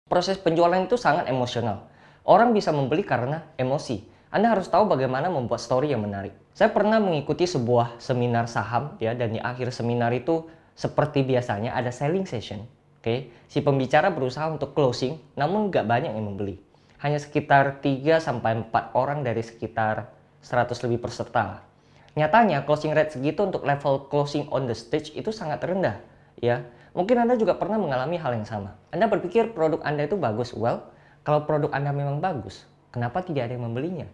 Proses 0.06 0.38
penjualan 0.38 0.80
itu 0.80 0.96
sangat 0.96 1.28
emosional. 1.28 1.88
Orang 2.26 2.54
bisa 2.54 2.74
membeli 2.74 3.06
karena 3.06 3.46
emosi. 3.60 4.06
Anda 4.34 4.52
harus 4.52 4.68
tahu 4.68 4.90
bagaimana 4.90 5.30
membuat 5.32 5.62
story 5.62 5.94
yang 5.94 6.04
menarik. 6.04 6.34
Saya 6.56 6.72
pernah 6.72 6.98
mengikuti 7.00 7.46
sebuah 7.46 8.02
seminar 8.02 8.48
saham 8.48 8.96
ya 9.00 9.14
dan 9.14 9.36
di 9.36 9.40
akhir 9.40 9.72
seminar 9.76 10.12
itu 10.16 10.48
seperti 10.76 11.24
biasanya 11.24 11.72
ada 11.72 11.88
selling 11.88 12.28
session 12.28 12.68
Oke, 13.06 13.30
si 13.46 13.62
pembicara 13.62 14.10
berusaha 14.10 14.50
untuk 14.50 14.74
closing, 14.74 15.22
namun 15.38 15.70
nggak 15.70 15.86
banyak 15.86 16.18
yang 16.18 16.26
membeli. 16.26 16.58
Hanya 16.98 17.22
sekitar 17.22 17.78
3 17.78 18.18
sampai 18.18 18.58
4 18.66 18.98
orang 18.98 19.22
dari 19.22 19.46
sekitar 19.46 20.10
100 20.42 20.74
lebih 20.90 21.06
peserta. 21.06 21.62
Nyatanya 22.18 22.66
closing 22.66 22.98
rate 22.98 23.14
segitu 23.14 23.46
untuk 23.46 23.62
level 23.62 24.10
closing 24.10 24.50
on 24.50 24.66
the 24.66 24.74
stage 24.74 25.14
itu 25.14 25.30
sangat 25.30 25.62
rendah, 25.62 26.02
ya. 26.42 26.66
Mungkin 26.96 27.28
Anda 27.28 27.36
juga 27.36 27.60
pernah 27.60 27.76
mengalami 27.76 28.16
hal 28.16 28.40
yang 28.40 28.48
sama. 28.48 28.80
Anda 28.96 29.12
berpikir 29.12 29.52
produk 29.52 29.84
Anda 29.84 30.08
itu 30.08 30.16
bagus. 30.16 30.56
Well, 30.56 30.88
kalau 31.28 31.44
produk 31.44 31.76
Anda 31.76 31.92
memang 31.92 32.24
bagus, 32.24 32.64
kenapa 32.96 33.20
tidak 33.20 33.52
ada 33.52 33.60
yang 33.60 33.68
membelinya? 33.68 34.08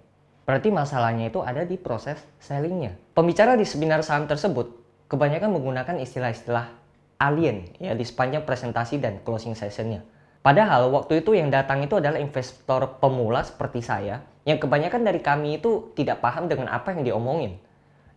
Berarti 0.49 0.73
masalahnya 0.73 1.29
itu 1.29 1.45
ada 1.45 1.61
di 1.61 1.77
proses 1.77 2.17
sellingnya. 2.41 2.97
Pembicara 3.13 3.53
di 3.53 3.69
seminar 3.69 4.01
saham 4.01 4.25
tersebut 4.25 4.73
kebanyakan 5.05 5.53
menggunakan 5.53 6.01
istilah-istilah 6.01 6.73
alien 7.21 7.69
ya 7.77 7.93
di 7.93 8.01
sepanjang 8.01 8.49
presentasi 8.49 8.97
dan 8.97 9.21
closing 9.21 9.53
sessionnya. 9.53 10.01
Padahal 10.41 10.89
waktu 10.89 11.21
itu 11.21 11.37
yang 11.37 11.53
datang 11.53 11.85
itu 11.85 12.01
adalah 12.01 12.17
investor 12.17 12.97
pemula 12.97 13.45
seperti 13.45 13.85
saya 13.85 14.25
yang 14.41 14.57
kebanyakan 14.57 15.05
dari 15.05 15.21
kami 15.21 15.61
itu 15.61 15.93
tidak 15.93 16.17
paham 16.17 16.49
dengan 16.49 16.65
apa 16.73 16.97
yang 16.97 17.05
diomongin. 17.05 17.61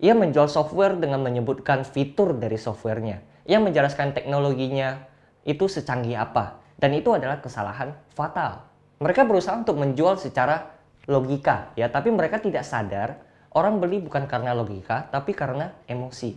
Ia 0.00 0.16
menjual 0.16 0.49
software 0.49 0.97
dengan 0.97 1.21
menyebutkan 1.21 1.85
fitur 1.85 2.33
dari 2.33 2.56
softwarenya. 2.56 3.33
Ia 3.44 3.60
menjelaskan 3.60 4.16
teknologinya 4.16 5.04
itu 5.44 5.68
secanggih 5.68 6.16
apa. 6.16 6.64
Dan 6.80 6.96
itu 6.96 7.12
adalah 7.14 7.38
kesalahan 7.38 7.94
fatal. 8.12 8.66
Mereka 8.98 9.28
berusaha 9.28 9.54
untuk 9.54 9.78
menjual 9.78 10.18
secara 10.18 10.74
logika 11.04 11.70
ya, 11.76 11.92
tapi 11.92 12.08
mereka 12.08 12.40
tidak 12.40 12.64
sadar 12.64 13.20
orang 13.54 13.78
beli 13.78 14.02
bukan 14.02 14.26
karena 14.26 14.56
logika, 14.56 15.06
tapi 15.12 15.36
karena 15.36 15.70
emosi. 15.86 16.34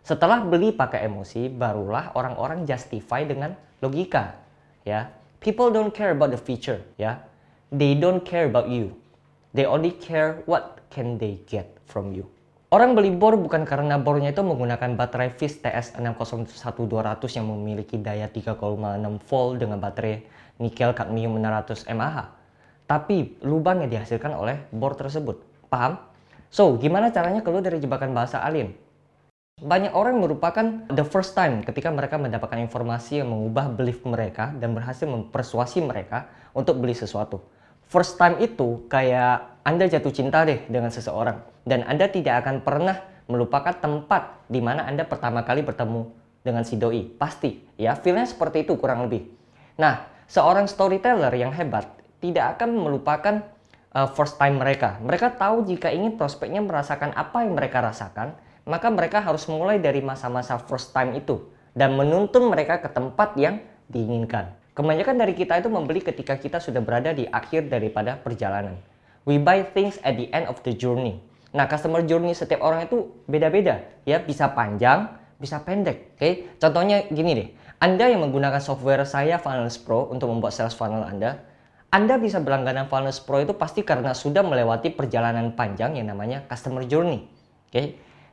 Setelah 0.00 0.44
beli 0.44 0.72
pakai 0.72 1.06
emosi, 1.06 1.48
barulah 1.52 2.12
orang-orang 2.16 2.64
justify 2.64 3.24
dengan 3.24 3.54
logika. 3.84 4.36
Ya, 4.84 5.12
people 5.44 5.68
don't 5.68 5.92
care 5.92 6.12
about 6.12 6.32
the 6.32 6.40
future. 6.40 6.80
Ya, 6.96 7.20
they 7.68 7.96
don't 7.96 8.24
care 8.24 8.48
about 8.48 8.68
you. 8.68 8.96
They 9.52 9.68
only 9.68 9.92
care 9.92 10.40
what 10.46 10.80
can 10.88 11.20
they 11.20 11.42
get 11.46 11.78
from 11.84 12.16
you. 12.16 12.30
Orang 12.70 12.94
beli 12.94 13.10
bor 13.10 13.34
bukan 13.34 13.66
karena 13.66 13.98
bornya 13.98 14.30
itu 14.30 14.46
menggunakan 14.46 14.94
baterai 14.94 15.34
Fish 15.34 15.58
TS601200 15.58 17.18
yang 17.34 17.50
memiliki 17.50 17.98
daya 17.98 18.30
3,6 18.30 18.62
volt 19.26 19.58
dengan 19.58 19.82
baterai 19.82 20.22
nikel 20.62 20.94
kadmium 20.94 21.34
600 21.34 21.90
mAh. 21.98 22.30
Tapi 22.86 23.42
lubang 23.42 23.82
yang 23.82 23.90
dihasilkan 23.90 24.38
oleh 24.38 24.70
bor 24.70 24.94
tersebut. 24.94 25.42
Paham? 25.66 25.98
So, 26.46 26.78
gimana 26.78 27.10
caranya 27.10 27.42
keluar 27.42 27.58
dari 27.58 27.82
jebakan 27.82 28.14
bahasa 28.14 28.38
alien? 28.38 28.70
Banyak 29.58 29.90
orang 29.90 30.22
merupakan 30.22 30.86
the 30.94 31.02
first 31.02 31.34
time 31.34 31.66
ketika 31.66 31.90
mereka 31.90 32.22
mendapatkan 32.22 32.62
informasi 32.62 33.18
yang 33.18 33.34
mengubah 33.34 33.66
belief 33.74 34.06
mereka 34.06 34.54
dan 34.54 34.78
berhasil 34.78 35.10
mempersuasi 35.10 35.82
mereka 35.82 36.30
untuk 36.54 36.78
beli 36.78 36.94
sesuatu. 36.94 37.42
First 37.90 38.22
time 38.22 38.38
itu 38.38 38.86
kayak 38.86 39.66
Anda 39.66 39.90
jatuh 39.90 40.14
cinta 40.14 40.46
deh 40.46 40.62
dengan 40.70 40.94
seseorang 40.94 41.42
dan 41.66 41.82
Anda 41.82 42.06
tidak 42.06 42.46
akan 42.46 42.62
pernah 42.62 43.02
melupakan 43.26 43.74
tempat 43.74 44.46
di 44.46 44.62
mana 44.62 44.86
Anda 44.86 45.02
pertama 45.02 45.42
kali 45.42 45.66
bertemu 45.66 46.06
dengan 46.46 46.62
si 46.62 46.78
doi. 46.78 47.02
Pasti, 47.18 47.58
ya, 47.74 47.98
feelnya 47.98 48.30
seperti 48.30 48.62
itu 48.62 48.78
kurang 48.78 49.10
lebih. 49.10 49.26
Nah, 49.74 50.06
seorang 50.30 50.70
storyteller 50.70 51.34
yang 51.34 51.50
hebat 51.50 51.90
tidak 52.22 52.62
akan 52.62 52.78
melupakan 52.78 53.34
uh, 53.90 54.06
first 54.14 54.38
time 54.38 54.62
mereka. 54.62 55.02
Mereka 55.02 55.34
tahu 55.34 55.66
jika 55.66 55.90
ingin 55.90 56.14
prospeknya 56.14 56.62
merasakan 56.62 57.10
apa 57.18 57.42
yang 57.42 57.58
mereka 57.58 57.82
rasakan, 57.82 58.38
maka 58.70 58.86
mereka 58.86 59.18
harus 59.18 59.50
mulai 59.50 59.82
dari 59.82 59.98
masa-masa 59.98 60.62
first 60.62 60.94
time 60.94 61.18
itu 61.18 61.42
dan 61.74 61.98
menuntun 61.98 62.54
mereka 62.54 62.78
ke 62.78 62.86
tempat 62.86 63.34
yang 63.34 63.58
diinginkan. 63.90 64.59
Kebanyakan 64.80 65.20
dari 65.20 65.36
kita 65.36 65.60
itu 65.60 65.68
membeli 65.68 66.00
ketika 66.00 66.40
kita 66.40 66.56
sudah 66.56 66.80
berada 66.80 67.12
di 67.12 67.28
akhir 67.28 67.68
daripada 67.68 68.16
perjalanan. 68.16 68.80
We 69.28 69.36
buy 69.36 69.60
things 69.76 70.00
at 70.00 70.16
the 70.16 70.32
end 70.32 70.48
of 70.48 70.64
the 70.64 70.72
journey. 70.72 71.20
Nah, 71.52 71.68
customer 71.68 72.00
journey 72.00 72.32
setiap 72.32 72.64
orang 72.64 72.88
itu 72.88 73.12
beda-beda, 73.28 73.84
ya 74.08 74.24
bisa 74.24 74.48
panjang, 74.56 75.12
bisa 75.36 75.60
pendek. 75.60 76.16
Oke, 76.16 76.16
okay? 76.16 76.32
contohnya 76.56 77.04
gini 77.12 77.36
deh. 77.36 77.48
Anda 77.76 78.08
yang 78.08 78.24
menggunakan 78.24 78.56
software 78.56 79.04
saya 79.04 79.36
Funnels 79.36 79.76
Pro 79.76 80.08
untuk 80.08 80.32
membuat 80.32 80.56
sales 80.56 80.72
funnel 80.72 81.04
Anda, 81.04 81.44
Anda 81.92 82.16
bisa 82.16 82.40
berlangganan 82.40 82.88
Funnels 82.88 83.20
Pro 83.20 83.36
itu 83.36 83.52
pasti 83.52 83.84
karena 83.84 84.16
sudah 84.16 84.40
melewati 84.40 84.96
perjalanan 84.96 85.52
panjang 85.60 86.00
yang 86.00 86.08
namanya 86.08 86.48
customer 86.48 86.88
journey. 86.88 87.28
Oke, 87.68 87.68
okay? 87.68 87.86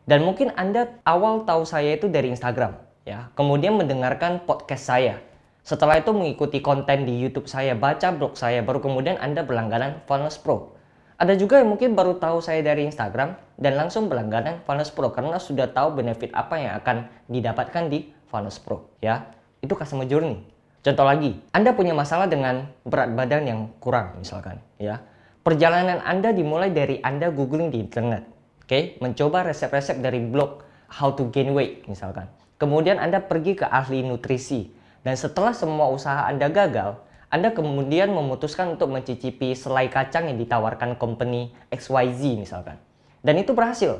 Dan 0.07 0.23
mungkin 0.23 0.55
Anda 0.55 0.95
awal 1.03 1.43
tahu 1.43 1.67
saya 1.67 1.99
itu 1.99 2.07
dari 2.07 2.31
Instagram, 2.31 2.79
ya. 3.03 3.35
Kemudian 3.35 3.75
mendengarkan 3.75 4.47
podcast 4.47 4.87
saya. 4.87 5.26
Setelah 5.67 5.99
itu 5.99 6.15
mengikuti 6.15 6.63
konten 6.63 7.03
di 7.03 7.19
YouTube 7.19 7.51
saya, 7.51 7.75
baca 7.75 8.15
blog 8.15 8.39
saya, 8.39 8.63
baru 8.63 8.79
kemudian 8.79 9.19
Anda 9.19 9.43
berlangganan 9.43 9.99
Funnels 10.07 10.39
Pro. 10.39 10.79
Ada 11.19 11.35
juga 11.35 11.59
yang 11.59 11.75
mungkin 11.75 11.91
baru 11.91 12.15
tahu 12.23 12.39
saya 12.39 12.63
dari 12.63 12.87
Instagram 12.87 13.35
dan 13.59 13.75
langsung 13.75 14.07
berlangganan 14.07 14.63
Funnels 14.63 14.95
Pro 14.95 15.11
karena 15.11 15.35
sudah 15.35 15.67
tahu 15.67 15.99
benefit 15.99 16.31
apa 16.31 16.55
yang 16.55 16.79
akan 16.79 17.11
didapatkan 17.27 17.91
di 17.91 18.07
Funnels 18.31 18.63
Pro, 18.63 18.95
ya. 19.03 19.27
Itu 19.59 19.75
customer 19.75 20.07
journey. 20.07 20.39
Contoh 20.87 21.03
lagi, 21.03 21.35
Anda 21.51 21.75
punya 21.75 21.91
masalah 21.91 22.31
dengan 22.31 22.71
berat 22.87 23.11
badan 23.11 23.43
yang 23.43 23.59
kurang 23.83 24.23
misalkan, 24.23 24.63
ya. 24.79 25.03
Perjalanan 25.43 25.99
Anda 25.99 26.31
dimulai 26.31 26.71
dari 26.71 27.03
Anda 27.03 27.27
googling 27.27 27.75
di 27.75 27.83
internet 27.83 28.23
okay? 28.63 28.95
mencoba 29.03 29.43
resep-resep 29.43 29.99
dari 29.99 30.23
blog 30.23 30.63
how 30.95 31.11
to 31.11 31.27
gain 31.27 31.51
weight 31.51 31.83
misalkan. 31.91 32.31
Kemudian 32.55 33.03
Anda 33.03 33.19
pergi 33.19 33.59
ke 33.59 33.67
ahli 33.67 34.07
nutrisi 34.07 34.76
dan 35.01 35.15
setelah 35.17 35.53
semua 35.53 35.89
usaha 35.91 36.25
Anda 36.25 36.49
gagal, 36.49 36.97
Anda 37.27 37.51
kemudian 37.51 38.13
memutuskan 38.13 38.79
untuk 38.79 38.89
mencicipi 38.93 39.51
selai 39.51 39.91
kacang 39.91 40.31
yang 40.31 40.39
ditawarkan 40.39 40.95
company 40.95 41.51
XYZ 41.73 42.39
misalkan. 42.39 42.79
Dan 43.19 43.35
itu 43.41 43.51
berhasil, 43.51 43.99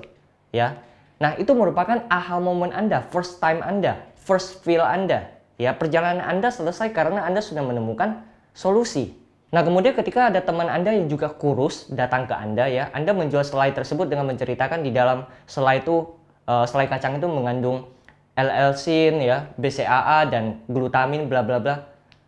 ya. 0.56 0.80
Nah, 1.18 1.34
itu 1.36 1.52
merupakan 1.58 2.06
aha 2.08 2.38
moment 2.38 2.72
Anda, 2.72 3.04
first 3.10 3.42
time 3.42 3.60
Anda, 3.66 4.00
first 4.16 4.62
feel 4.64 4.86
Anda. 4.86 5.34
Ya, 5.58 5.74
perjalanan 5.74 6.22
Anda 6.22 6.54
selesai 6.54 6.94
karena 6.94 7.26
Anda 7.26 7.42
sudah 7.42 7.66
menemukan 7.66 8.22
solusi. 8.54 9.18
Nah, 9.50 9.64
kemudian 9.64 9.98
ketika 9.98 10.28
ada 10.30 10.44
teman 10.44 10.70
Anda 10.70 10.94
yang 10.94 11.10
juga 11.10 11.32
kurus 11.34 11.90
datang 11.90 12.30
ke 12.30 12.36
Anda 12.36 12.70
ya, 12.70 12.94
Anda 12.94 13.16
menjual 13.16 13.48
selai 13.48 13.74
tersebut 13.74 14.12
dengan 14.12 14.30
menceritakan 14.30 14.86
di 14.86 14.92
dalam 14.94 15.26
selai 15.50 15.82
itu 15.82 16.04
uh, 16.46 16.68
selai 16.68 16.86
kacang 16.92 17.18
itu 17.18 17.28
mengandung 17.32 17.88
LL-sin 18.38 19.18
ya, 19.18 19.50
BCAA 19.58 20.30
dan 20.30 20.62
glutamin 20.70 21.26
bla 21.26 21.42
bla 21.42 21.58
bla. 21.58 21.76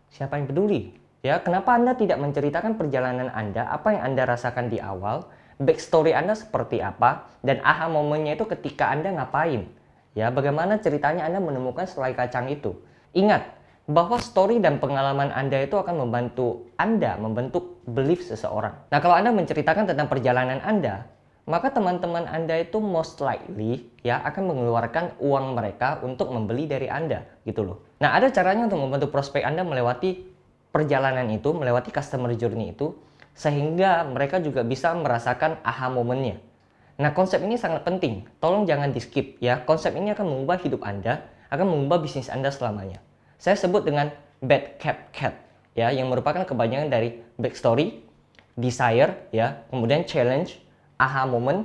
Siapa 0.09 0.41
yang 0.41 0.49
peduli? 0.49 0.89
Ya, 1.21 1.37
kenapa 1.37 1.77
Anda 1.77 1.93
tidak 1.93 2.17
menceritakan 2.17 2.79
perjalanan 2.79 3.29
Anda, 3.29 3.69
apa 3.69 3.93
yang 3.93 4.15
Anda 4.15 4.25
rasakan 4.25 4.73
di 4.73 4.81
awal, 4.81 5.29
backstory 5.61 6.17
Anda 6.17 6.33
seperti 6.33 6.81
apa, 6.81 7.29
dan 7.45 7.61
aha 7.61 7.91
momennya 7.91 8.39
itu 8.39 8.49
ketika 8.49 8.89
Anda 8.89 9.13
ngapain? 9.13 9.69
Ya, 10.17 10.33
bagaimana 10.33 10.81
ceritanya 10.81 11.29
Anda 11.29 11.37
menemukan 11.43 11.85
selai 11.85 12.17
kacang 12.17 12.49
itu? 12.49 12.73
Ingat, 13.13 13.45
bahwa 13.89 14.21
story 14.21 14.61
dan 14.61 14.77
pengalaman 14.77 15.33
Anda 15.33 15.65
itu 15.65 15.73
akan 15.73 16.07
membantu 16.07 16.69
Anda 16.77 17.17
membentuk 17.17 17.81
belief 17.89 18.21
seseorang. 18.21 18.77
Nah, 18.93 18.97
kalau 19.01 19.17
Anda 19.17 19.33
menceritakan 19.33 19.89
tentang 19.89 20.05
perjalanan 20.05 20.61
Anda, 20.61 21.09
maka 21.49 21.73
teman-teman 21.73 22.29
Anda 22.29 22.61
itu 22.61 22.77
most 22.77 23.17
likely 23.19 23.89
ya 24.05 24.21
akan 24.21 24.53
mengeluarkan 24.53 25.17
uang 25.17 25.57
mereka 25.57 25.97
untuk 26.05 26.29
membeli 26.29 26.69
dari 26.69 26.85
Anda 26.85 27.25
gitu 27.43 27.65
loh. 27.65 27.77
Nah, 27.97 28.13
ada 28.13 28.29
caranya 28.29 28.69
untuk 28.69 28.79
membantu 28.79 29.09
prospek 29.09 29.41
Anda 29.41 29.65
melewati 29.65 30.29
perjalanan 30.69 31.25
itu, 31.33 31.49
melewati 31.49 31.89
customer 31.89 32.29
journey 32.37 32.77
itu 32.77 32.93
sehingga 33.33 34.05
mereka 34.05 34.37
juga 34.37 34.61
bisa 34.61 34.93
merasakan 34.93 35.57
aha 35.65 35.89
momennya. 35.89 36.37
Nah, 37.01 37.11
konsep 37.17 37.41
ini 37.41 37.57
sangat 37.57 37.81
penting. 37.81 38.29
Tolong 38.37 38.69
jangan 38.69 38.93
di-skip 38.93 39.39
ya. 39.41 39.63
Konsep 39.63 39.95
ini 39.97 40.13
akan 40.13 40.27
mengubah 40.27 40.59
hidup 40.61 40.83
Anda, 40.85 41.25
akan 41.49 41.65
mengubah 41.65 42.03
bisnis 42.03 42.27
Anda 42.29 42.51
selamanya 42.53 43.01
saya 43.39 43.55
sebut 43.55 43.87
dengan 43.87 44.11
bad 44.43 44.75
cap 44.77 45.15
cat 45.15 45.33
ya 45.73 45.95
yang 45.95 46.11
merupakan 46.11 46.43
kebanyakan 46.43 46.91
dari 46.91 47.23
backstory, 47.39 48.03
desire 48.59 49.31
ya, 49.31 49.63
kemudian 49.71 50.03
challenge, 50.03 50.59
aha 50.99 51.23
moment, 51.23 51.63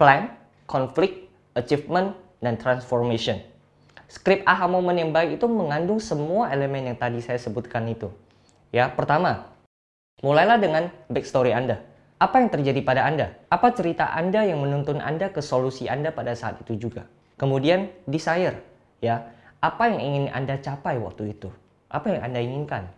plan, 0.00 0.32
conflict, 0.64 1.28
achievement 1.52 2.16
dan 2.40 2.56
transformation. 2.56 3.38
Script 4.10 4.42
aha 4.48 4.66
moment 4.66 4.96
yang 4.96 5.12
baik 5.12 5.38
itu 5.38 5.46
mengandung 5.46 6.02
semua 6.02 6.50
elemen 6.50 6.90
yang 6.90 6.98
tadi 6.98 7.20
saya 7.22 7.38
sebutkan 7.38 7.86
itu. 7.86 8.10
Ya, 8.72 8.90
pertama, 8.90 9.46
mulailah 10.24 10.58
dengan 10.58 10.88
backstory 11.12 11.52
Anda. 11.54 11.84
Apa 12.18 12.42
yang 12.42 12.50
terjadi 12.50 12.80
pada 12.82 13.06
Anda? 13.06 13.36
Apa 13.52 13.70
cerita 13.76 14.10
Anda 14.10 14.42
yang 14.42 14.64
menuntun 14.64 14.98
Anda 14.98 15.30
ke 15.30 15.38
solusi 15.44 15.86
Anda 15.86 16.10
pada 16.10 16.34
saat 16.34 16.58
itu 16.64 16.76
juga? 16.90 17.06
Kemudian 17.38 17.88
desire, 18.04 18.60
ya 19.00 19.30
apa 19.60 19.92
yang 19.92 20.00
ingin 20.00 20.24
Anda 20.32 20.56
capai 20.56 20.96
waktu 20.96 21.36
itu? 21.36 21.52
Apa 21.92 22.16
yang 22.16 22.20
Anda 22.24 22.40
inginkan? 22.40 22.88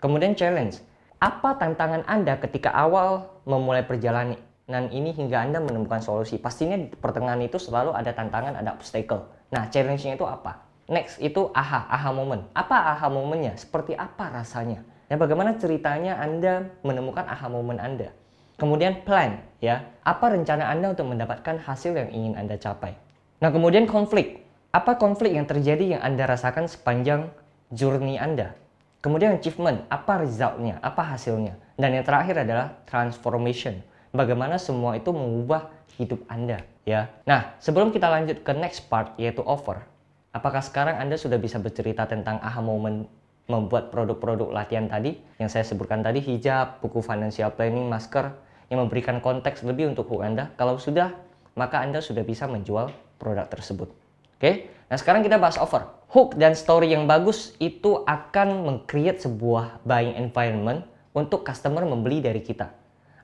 Kemudian 0.00 0.32
challenge. 0.32 0.80
Apa 1.20 1.60
tantangan 1.60 2.00
Anda 2.08 2.40
ketika 2.40 2.72
awal 2.72 3.28
memulai 3.44 3.84
perjalanan 3.84 4.40
ini 4.68 5.16
hingga 5.16 5.48
Anda 5.48 5.64
menemukan 5.64 6.04
solusi? 6.04 6.36
Pastinya 6.36 6.76
pertengahan 7.00 7.40
itu 7.40 7.56
selalu 7.56 7.96
ada 7.96 8.12
tantangan, 8.12 8.52
ada 8.52 8.76
obstacle. 8.76 9.24
Nah, 9.48 9.72
challenge-nya 9.72 10.20
itu 10.20 10.28
apa? 10.28 10.60
Next 10.92 11.16
itu 11.24 11.48
aha, 11.56 11.88
aha 11.88 12.12
moment. 12.12 12.44
Apa 12.52 12.92
aha 12.92 13.08
momennya? 13.08 13.56
Seperti 13.56 13.96
apa 13.96 14.28
rasanya? 14.28 14.84
Ya, 15.08 15.16
bagaimana 15.16 15.56
ceritanya 15.56 16.20
Anda 16.20 16.68
menemukan 16.84 17.24
aha 17.24 17.48
moment 17.48 17.80
Anda? 17.80 18.12
Kemudian 18.60 19.08
plan, 19.08 19.40
ya. 19.64 19.88
Apa 20.04 20.36
rencana 20.36 20.68
Anda 20.68 20.92
untuk 20.92 21.08
mendapatkan 21.08 21.64
hasil 21.64 21.96
yang 21.96 22.12
ingin 22.12 22.36
Anda 22.36 22.60
capai? 22.60 22.92
Nah, 23.40 23.48
kemudian 23.48 23.88
konflik. 23.88 24.44
Apa 24.68 25.00
konflik 25.00 25.32
yang 25.32 25.48
terjadi 25.48 25.96
yang 25.96 26.02
Anda 26.04 26.28
rasakan 26.28 26.68
sepanjang 26.68 27.32
journey 27.72 28.20
Anda? 28.20 28.52
Kemudian 29.00 29.40
achievement, 29.40 29.88
apa 29.88 30.20
resultnya, 30.20 30.76
apa 30.84 31.16
hasilnya? 31.16 31.56
Dan 31.78 31.96
yang 31.96 32.04
terakhir 32.04 32.44
adalah 32.44 32.82
transformation. 32.84 33.80
Bagaimana 34.12 34.56
semua 34.56 34.96
itu 34.96 35.10
mengubah 35.10 35.68
hidup 35.98 36.22
Anda 36.30 36.62
ya. 36.86 37.10
Nah, 37.28 37.58
sebelum 37.60 37.92
kita 37.92 38.08
lanjut 38.08 38.40
ke 38.46 38.52
next 38.56 38.86
part 38.88 39.12
yaitu 39.20 39.42
offer, 39.44 39.82
apakah 40.32 40.62
sekarang 40.64 40.96
Anda 40.96 41.18
sudah 41.18 41.36
bisa 41.36 41.60
bercerita 41.60 42.08
tentang 42.08 42.40
aha 42.40 42.62
moment 42.62 43.08
membuat 43.48 43.88
produk-produk 43.88 44.52
latihan 44.52 44.86
tadi 44.86 45.16
yang 45.40 45.48
saya 45.48 45.64
sebutkan 45.64 46.04
tadi 46.04 46.20
hijab, 46.20 46.84
buku 46.84 47.00
financial 47.00 47.48
planning, 47.56 47.88
masker 47.88 48.28
yang 48.68 48.84
memberikan 48.84 49.24
konteks 49.24 49.64
lebih 49.64 49.88
untuk 49.88 50.04
hook 50.12 50.20
Anda. 50.20 50.52
Kalau 50.60 50.76
sudah, 50.76 51.16
maka 51.56 51.80
Anda 51.80 52.04
sudah 52.04 52.22
bisa 52.22 52.44
menjual 52.44 52.92
produk 53.16 53.48
tersebut. 53.48 53.88
Oke, 54.38 54.70
nah 54.86 54.94
sekarang 55.00 55.24
kita 55.24 55.40
bahas 55.40 55.56
offer. 55.58 55.82
Hook 56.12 56.36
dan 56.36 56.54
story 56.54 56.92
yang 56.92 57.08
bagus 57.08 57.56
itu 57.58 58.04
akan 58.04 58.64
meng-create 58.64 59.18
sebuah 59.24 59.82
buying 59.82 60.14
environment 60.16 60.84
untuk 61.16 61.42
customer 61.42 61.82
membeli 61.82 62.22
dari 62.22 62.44
kita. 62.44 62.70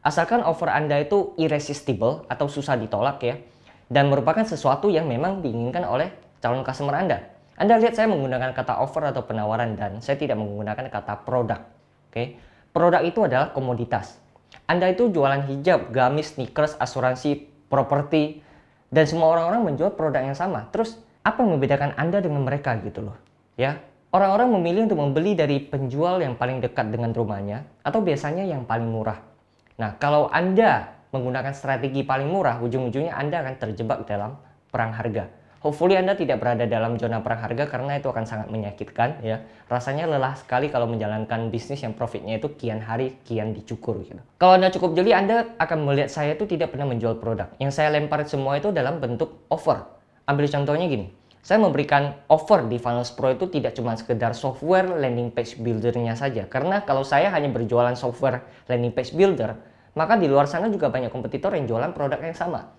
Asalkan 0.04 0.44
offer 0.44 0.68
Anda 0.68 1.00
itu 1.00 1.32
irresistible 1.40 2.28
atau 2.28 2.44
susah 2.44 2.76
ditolak 2.76 3.24
ya, 3.24 3.40
dan 3.88 4.12
merupakan 4.12 4.44
sesuatu 4.44 4.92
yang 4.92 5.08
memang 5.08 5.40
diinginkan 5.40 5.80
oleh 5.88 6.12
calon 6.44 6.60
customer 6.60 6.92
Anda. 6.92 7.24
Anda 7.56 7.80
lihat 7.80 7.96
saya 7.96 8.12
menggunakan 8.12 8.52
kata 8.52 8.84
offer 8.84 9.08
atau 9.08 9.24
penawaran 9.24 9.80
dan 9.80 10.04
saya 10.04 10.20
tidak 10.20 10.36
menggunakan 10.36 10.92
kata 10.92 11.24
produk. 11.24 11.64
Oke. 12.12 12.36
Produk 12.74 13.00
itu 13.00 13.24
adalah 13.24 13.54
komoditas. 13.56 14.20
Anda 14.68 14.92
itu 14.92 15.08
jualan 15.08 15.46
hijab, 15.48 15.88
gamis, 15.88 16.36
sneakers, 16.36 16.76
asuransi, 16.76 17.48
properti 17.72 18.44
dan 18.92 19.08
semua 19.08 19.32
orang-orang 19.32 19.72
menjual 19.72 19.96
produk 19.96 20.20
yang 20.20 20.36
sama. 20.36 20.68
Terus 20.68 21.00
apa 21.24 21.40
yang 21.40 21.56
membedakan 21.56 21.96
Anda 21.96 22.20
dengan 22.20 22.44
mereka 22.44 22.76
gitu 22.84 23.08
loh? 23.08 23.16
Ya. 23.56 23.80
Orang-orang 24.14 24.52
memilih 24.60 24.86
untuk 24.86 25.00
membeli 25.00 25.34
dari 25.34 25.58
penjual 25.58 26.22
yang 26.22 26.38
paling 26.38 26.62
dekat 26.62 26.92
dengan 26.92 27.10
rumahnya 27.10 27.66
atau 27.82 27.98
biasanya 27.98 28.46
yang 28.46 28.62
paling 28.62 28.86
murah. 28.86 29.33
Nah, 29.74 29.98
kalau 29.98 30.30
Anda 30.30 30.94
menggunakan 31.10 31.54
strategi 31.54 32.06
paling 32.06 32.30
murah, 32.30 32.62
ujung-ujungnya 32.62 33.14
Anda 33.14 33.42
akan 33.42 33.54
terjebak 33.58 34.06
dalam 34.06 34.38
perang 34.70 34.94
harga. 34.94 35.26
Hopefully 35.64 35.96
Anda 35.96 36.12
tidak 36.12 36.44
berada 36.44 36.68
dalam 36.68 37.00
zona 37.00 37.24
perang 37.24 37.40
harga 37.40 37.64
karena 37.64 37.96
itu 37.96 38.12
akan 38.12 38.28
sangat 38.28 38.52
menyakitkan 38.52 39.24
ya. 39.24 39.40
Rasanya 39.64 40.04
lelah 40.04 40.36
sekali 40.36 40.68
kalau 40.68 40.84
menjalankan 40.84 41.48
bisnis 41.48 41.80
yang 41.80 41.96
profitnya 41.96 42.36
itu 42.36 42.52
kian 42.52 42.84
hari 42.84 43.16
kian 43.24 43.56
dicukur 43.56 43.96
gitu. 44.04 44.20
Kalau 44.36 44.60
Anda 44.60 44.68
cukup 44.68 44.92
jeli 44.92 45.16
Anda 45.16 45.56
akan 45.56 45.88
melihat 45.88 46.12
saya 46.12 46.36
itu 46.36 46.44
tidak 46.44 46.76
pernah 46.76 46.84
menjual 46.92 47.16
produk. 47.16 47.48
Yang 47.56 47.80
saya 47.80 47.96
lempar 47.96 48.28
semua 48.28 48.60
itu 48.60 48.76
dalam 48.76 49.00
bentuk 49.00 49.48
offer. 49.48 49.88
Ambil 50.28 50.52
contohnya 50.52 50.84
gini. 50.84 51.08
Saya 51.44 51.60
memberikan 51.60 52.24
offer 52.32 52.64
di 52.64 52.80
Funnels 52.80 53.12
Pro 53.12 53.28
itu 53.28 53.44
tidak 53.52 53.76
cuma 53.76 53.92
sekedar 54.00 54.32
software 54.32 54.88
landing 54.96 55.28
page 55.28 55.60
buildernya 55.60 56.16
saja. 56.16 56.48
Karena 56.48 56.80
kalau 56.88 57.04
saya 57.04 57.28
hanya 57.28 57.52
berjualan 57.52 57.92
software 58.00 58.48
landing 58.64 58.96
page 58.96 59.12
builder, 59.12 59.52
maka 59.92 60.16
di 60.16 60.24
luar 60.24 60.48
sana 60.48 60.72
juga 60.72 60.88
banyak 60.88 61.12
kompetitor 61.12 61.52
yang 61.52 61.68
jualan 61.68 61.92
produk 61.92 62.16
yang 62.16 62.32
sama. 62.32 62.72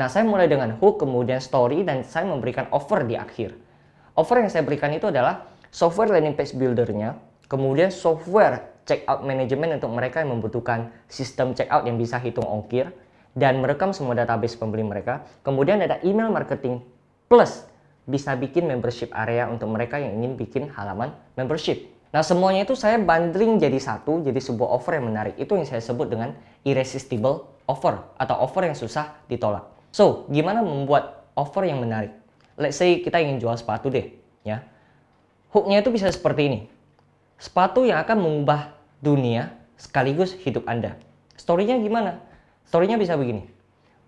Nah, 0.00 0.08
saya 0.08 0.24
mulai 0.24 0.48
dengan 0.48 0.80
hook, 0.80 1.04
kemudian 1.04 1.44
story, 1.44 1.84
dan 1.84 2.08
saya 2.08 2.24
memberikan 2.24 2.72
offer 2.72 3.04
di 3.04 3.20
akhir. 3.20 3.52
Offer 4.16 4.48
yang 4.48 4.48
saya 4.48 4.64
berikan 4.64 4.96
itu 4.96 5.12
adalah 5.12 5.52
software 5.68 6.08
landing 6.08 6.40
page 6.40 6.56
buildernya, 6.56 7.20
kemudian 7.52 7.92
software 7.92 8.80
checkout 8.88 9.28
management 9.28 9.76
untuk 9.76 9.92
mereka 9.92 10.24
yang 10.24 10.32
membutuhkan 10.32 10.88
sistem 11.04 11.52
checkout 11.52 11.84
yang 11.84 12.00
bisa 12.00 12.16
hitung 12.16 12.48
ongkir, 12.48 12.96
dan 13.36 13.60
merekam 13.60 13.92
semua 13.92 14.16
database 14.16 14.56
pembeli 14.56 14.88
mereka. 14.88 15.20
Kemudian 15.44 15.84
ada 15.84 16.00
email 16.00 16.32
marketing 16.32 16.80
plus 17.28 17.75
bisa 18.06 18.38
bikin 18.38 18.70
membership 18.70 19.10
area 19.12 19.50
untuk 19.50 19.66
mereka 19.68 19.98
yang 19.98 20.22
ingin 20.22 20.38
bikin 20.38 20.70
halaman 20.70 21.10
membership. 21.34 21.90
Nah 22.14 22.22
semuanya 22.22 22.62
itu 22.62 22.78
saya 22.78 22.96
bundling 23.02 23.58
jadi 23.58 23.76
satu, 23.76 24.22
jadi 24.22 24.38
sebuah 24.38 24.70
offer 24.78 24.96
yang 24.96 25.10
menarik. 25.10 25.34
Itu 25.36 25.58
yang 25.58 25.66
saya 25.66 25.82
sebut 25.82 26.06
dengan 26.08 26.32
irresistible 26.62 27.50
offer 27.66 27.98
atau 28.16 28.36
offer 28.38 28.70
yang 28.70 28.78
susah 28.78 29.18
ditolak. 29.26 29.66
So, 29.90 30.24
gimana 30.30 30.62
membuat 30.62 31.26
offer 31.34 31.66
yang 31.66 31.82
menarik? 31.82 32.14
Let's 32.56 32.78
say 32.78 33.02
kita 33.02 33.20
ingin 33.20 33.42
jual 33.42 33.52
sepatu 33.58 33.92
deh, 33.92 34.16
ya. 34.46 34.64
Hooknya 35.52 35.82
itu 35.82 35.90
bisa 35.92 36.08
seperti 36.08 36.42
ini. 36.48 36.58
Sepatu 37.36 37.84
yang 37.84 38.00
akan 38.00 38.16
mengubah 38.16 38.72
dunia 39.04 39.52
sekaligus 39.76 40.32
hidup 40.40 40.64
Anda. 40.64 40.96
Storynya 41.36 41.76
gimana? 41.76 42.24
Storynya 42.64 42.96
bisa 42.96 43.12
begini. 43.18 43.44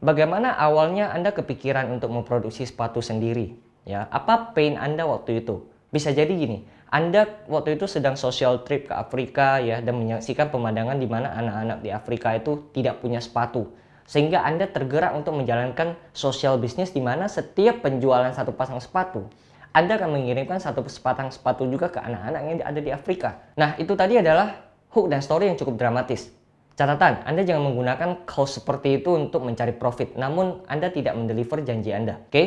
Bagaimana 0.01 0.57
awalnya 0.57 1.13
Anda 1.13 1.35
kepikiran 1.35 1.93
untuk 1.93 2.09
memproduksi 2.15 2.65
sepatu 2.65 3.05
sendiri? 3.05 3.68
Ya, 3.89 4.05
apa 4.13 4.53
pain 4.53 4.77
Anda 4.77 5.09
waktu 5.09 5.41
itu? 5.41 5.65
Bisa 5.89 6.13
jadi 6.13 6.29
gini, 6.29 6.69
Anda 6.93 7.25
waktu 7.49 7.81
itu 7.81 7.89
sedang 7.89 8.21
social 8.21 8.61
trip 8.69 8.93
ke 8.93 8.95
Afrika 8.95 9.65
ya 9.65 9.81
dan 9.81 9.97
menyaksikan 9.97 10.53
pemandangan 10.53 11.01
di 11.01 11.09
mana 11.09 11.33
anak-anak 11.33 11.81
di 11.81 11.89
Afrika 11.89 12.37
itu 12.37 12.69
tidak 12.77 13.01
punya 13.01 13.25
sepatu 13.25 13.73
sehingga 14.09 14.45
Anda 14.45 14.69
tergerak 14.69 15.17
untuk 15.17 15.37
menjalankan 15.37 15.97
sosial 16.13 16.61
bisnis 16.61 16.93
di 16.93 17.01
mana 17.01 17.29
setiap 17.29 17.81
penjualan 17.85 18.33
satu 18.33 18.53
pasang 18.57 18.81
sepatu 18.81 19.29
anda 19.79 20.01
akan 20.01 20.17
mengirimkan 20.17 20.59
satu 20.59 20.81
sepatang 20.89 21.29
sepatu 21.29 21.69
juga 21.69 21.93
ke 21.93 22.01
anak-anak 22.01 22.41
yang 22.41 22.59
ada 22.65 22.81
di 22.81 22.91
Afrika. 22.91 23.39
Nah, 23.55 23.77
itu 23.77 23.93
tadi 23.93 24.17
adalah 24.17 24.59
hook 24.91 25.13
dan 25.13 25.21
story 25.21 25.53
yang 25.53 25.59
cukup 25.61 25.77
dramatis. 25.77 26.33
Catatan, 26.79 27.27
Anda 27.27 27.43
jangan 27.43 27.71
menggunakan 27.71 28.27
cost 28.27 28.63
seperti 28.63 29.03
itu 29.03 29.15
untuk 29.15 29.47
mencari 29.47 29.75
profit, 29.75 30.15
namun 30.15 30.63
Anda 30.71 30.95
tidak 30.95 31.19
mendeliver 31.19 31.63
janji 31.67 31.91
Anda. 31.91 32.23
Oke? 32.23 32.31
Okay? 32.31 32.47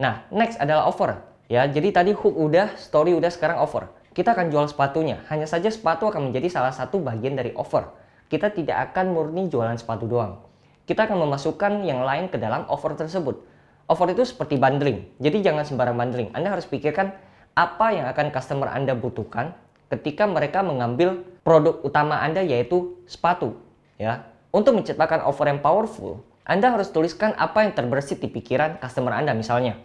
Nah, 0.00 0.24
next 0.32 0.56
adalah 0.56 0.88
offer. 0.88 1.20
Ya, 1.46 1.68
jadi 1.68 1.92
tadi 1.92 2.16
hook 2.16 2.34
udah, 2.34 2.74
story 2.80 3.12
udah, 3.12 3.28
sekarang 3.28 3.60
offer. 3.60 3.92
Kita 4.16 4.32
akan 4.32 4.48
jual 4.48 4.66
sepatunya. 4.66 5.20
Hanya 5.28 5.44
saja 5.44 5.68
sepatu 5.68 6.08
akan 6.08 6.32
menjadi 6.32 6.48
salah 6.48 6.72
satu 6.72 6.98
bagian 6.98 7.36
dari 7.36 7.52
offer. 7.52 7.84
Kita 8.32 8.48
tidak 8.48 8.90
akan 8.90 9.12
murni 9.12 9.46
jualan 9.52 9.76
sepatu 9.76 10.08
doang 10.08 10.50
kita 10.90 11.06
akan 11.06 11.22
memasukkan 11.22 11.86
yang 11.86 12.02
lain 12.02 12.26
ke 12.26 12.34
dalam 12.34 12.66
offer 12.66 12.98
tersebut. 12.98 13.38
Offer 13.86 14.10
itu 14.10 14.26
seperti 14.26 14.58
bundling, 14.58 15.06
jadi 15.22 15.38
jangan 15.38 15.62
sembarang 15.62 15.94
bundling. 15.94 16.34
Anda 16.34 16.50
harus 16.50 16.66
pikirkan 16.66 17.14
apa 17.54 17.94
yang 17.94 18.10
akan 18.10 18.34
customer 18.34 18.66
Anda 18.66 18.98
butuhkan 18.98 19.54
ketika 19.86 20.26
mereka 20.26 20.66
mengambil 20.66 21.22
produk 21.46 21.78
utama 21.86 22.18
Anda 22.18 22.42
yaitu 22.42 22.98
sepatu. 23.06 23.54
Ya, 24.02 24.26
untuk 24.50 24.82
menciptakan 24.82 25.22
offer 25.22 25.46
yang 25.46 25.62
powerful, 25.62 26.26
Anda 26.44 26.72
harus 26.72 26.90
tuliskan 26.90 27.36
apa 27.36 27.62
yang 27.62 27.76
terbersit 27.76 28.18
di 28.18 28.28
pikiran 28.28 28.80
customer 28.80 29.16
Anda. 29.16 29.36
Misalnya, 29.36 29.78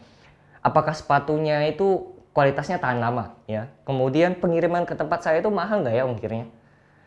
apakah 0.63 0.95
sepatunya 0.95 1.67
itu 1.67 2.15
kualitasnya 2.35 2.79
tahan 2.83 2.99
lama, 2.99 3.37
ya. 3.47 3.71
Kemudian 3.87 4.39
pengiriman 4.39 4.83
ke 4.83 4.95
tempat 4.97 5.23
saya 5.23 5.39
itu 5.39 5.51
mahal 5.51 5.83
nggak 5.83 5.95
ya 5.95 6.03
ongkirnya? 6.03 6.45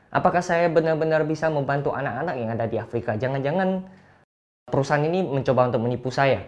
Apakah 0.08 0.40
saya 0.40 0.72
benar-benar 0.72 1.28
bisa 1.28 1.52
membantu 1.52 1.92
anak-anak 1.92 2.34
yang 2.40 2.50
ada 2.56 2.64
di 2.64 2.80
Afrika? 2.80 3.12
Jangan-jangan 3.20 3.84
perusahaan 4.68 5.04
ini 5.04 5.20
mencoba 5.20 5.68
untuk 5.68 5.84
menipu 5.84 6.08
saya. 6.08 6.44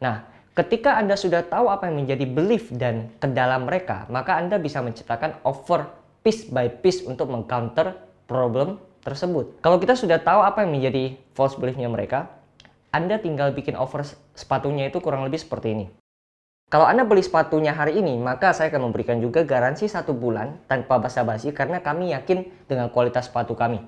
Nah, 0.00 0.24
ketika 0.56 0.96
Anda 0.96 1.12
sudah 1.12 1.44
tahu 1.44 1.68
apa 1.68 1.92
yang 1.92 2.00
menjadi 2.04 2.24
belief 2.24 2.72
dan 2.72 3.12
kendala 3.20 3.60
mereka, 3.60 4.08
maka 4.08 4.40
Anda 4.40 4.56
bisa 4.56 4.80
menciptakan 4.80 5.44
offer 5.44 5.84
piece 6.24 6.48
by 6.48 6.80
piece 6.80 7.04
untuk 7.04 7.28
mengcounter 7.28 7.92
problem 8.24 8.80
tersebut. 9.04 9.60
Kalau 9.60 9.76
kita 9.76 9.94
sudah 9.94 10.16
tahu 10.18 10.40
apa 10.40 10.64
yang 10.64 10.72
menjadi 10.72 11.20
false 11.36 11.60
beliefnya 11.60 11.92
mereka, 11.92 12.32
Anda 12.88 13.20
tinggal 13.20 13.52
bikin 13.52 13.76
offer 13.76 14.02
sepatunya 14.32 14.88
itu 14.88 14.98
kurang 15.04 15.28
lebih 15.28 15.38
seperti 15.38 15.76
ini. 15.76 15.86
Kalau 16.72 16.88
Anda 16.88 17.04
beli 17.04 17.20
sepatunya 17.20 17.76
hari 17.76 18.00
ini, 18.00 18.16
maka 18.16 18.50
saya 18.56 18.72
akan 18.72 18.90
memberikan 18.90 19.20
juga 19.20 19.44
garansi 19.44 19.86
satu 19.86 20.16
bulan 20.16 20.58
tanpa 20.66 20.96
basa-basi 20.96 21.52
karena 21.52 21.84
kami 21.84 22.16
yakin 22.16 22.48
dengan 22.66 22.88
kualitas 22.88 23.28
sepatu 23.28 23.52
kami. 23.52 23.78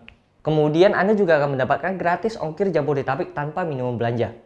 Kemudian 0.45 0.95
Anda 0.95 1.17
juga 1.19 1.43
akan 1.43 1.59
mendapatkan 1.59 1.99
gratis 1.99 2.39
ongkir 2.39 2.71
Jabodetabek 2.71 3.35
tanpa 3.35 3.67
minimum 3.67 3.99
belanja. 3.99 4.37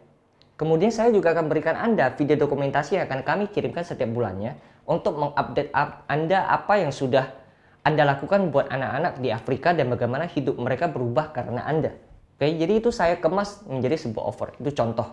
Kemudian 0.57 0.89
saya 0.89 1.13
juga 1.13 1.37
akan 1.37 1.51
berikan 1.51 1.77
Anda 1.77 2.13
video 2.17 2.37
dokumentasi 2.39 2.97
yang 2.97 3.05
akan 3.05 3.21
kami 3.21 3.43
kirimkan 3.53 3.85
setiap 3.85 4.09
bulannya 4.09 4.57
untuk 4.89 5.17
mengupdate 5.17 5.69
Anda 6.09 6.49
apa 6.49 6.81
yang 6.81 6.89
sudah 6.89 7.40
Anda 7.81 8.05
lakukan 8.05 8.53
buat 8.53 8.69
anak-anak 8.69 9.21
di 9.21 9.33
Afrika 9.33 9.73
dan 9.73 9.89
bagaimana 9.89 10.29
hidup 10.29 10.57
mereka 10.61 10.85
berubah 10.85 11.33
karena 11.33 11.65
Anda. 11.65 11.97
Oke, 12.37 12.49
jadi 12.57 12.81
itu 12.81 12.93
saya 12.93 13.17
kemas 13.17 13.65
menjadi 13.65 13.97
sebuah 13.97 14.23
offer. 14.25 14.53
Itu 14.61 14.73
contoh. 14.73 15.07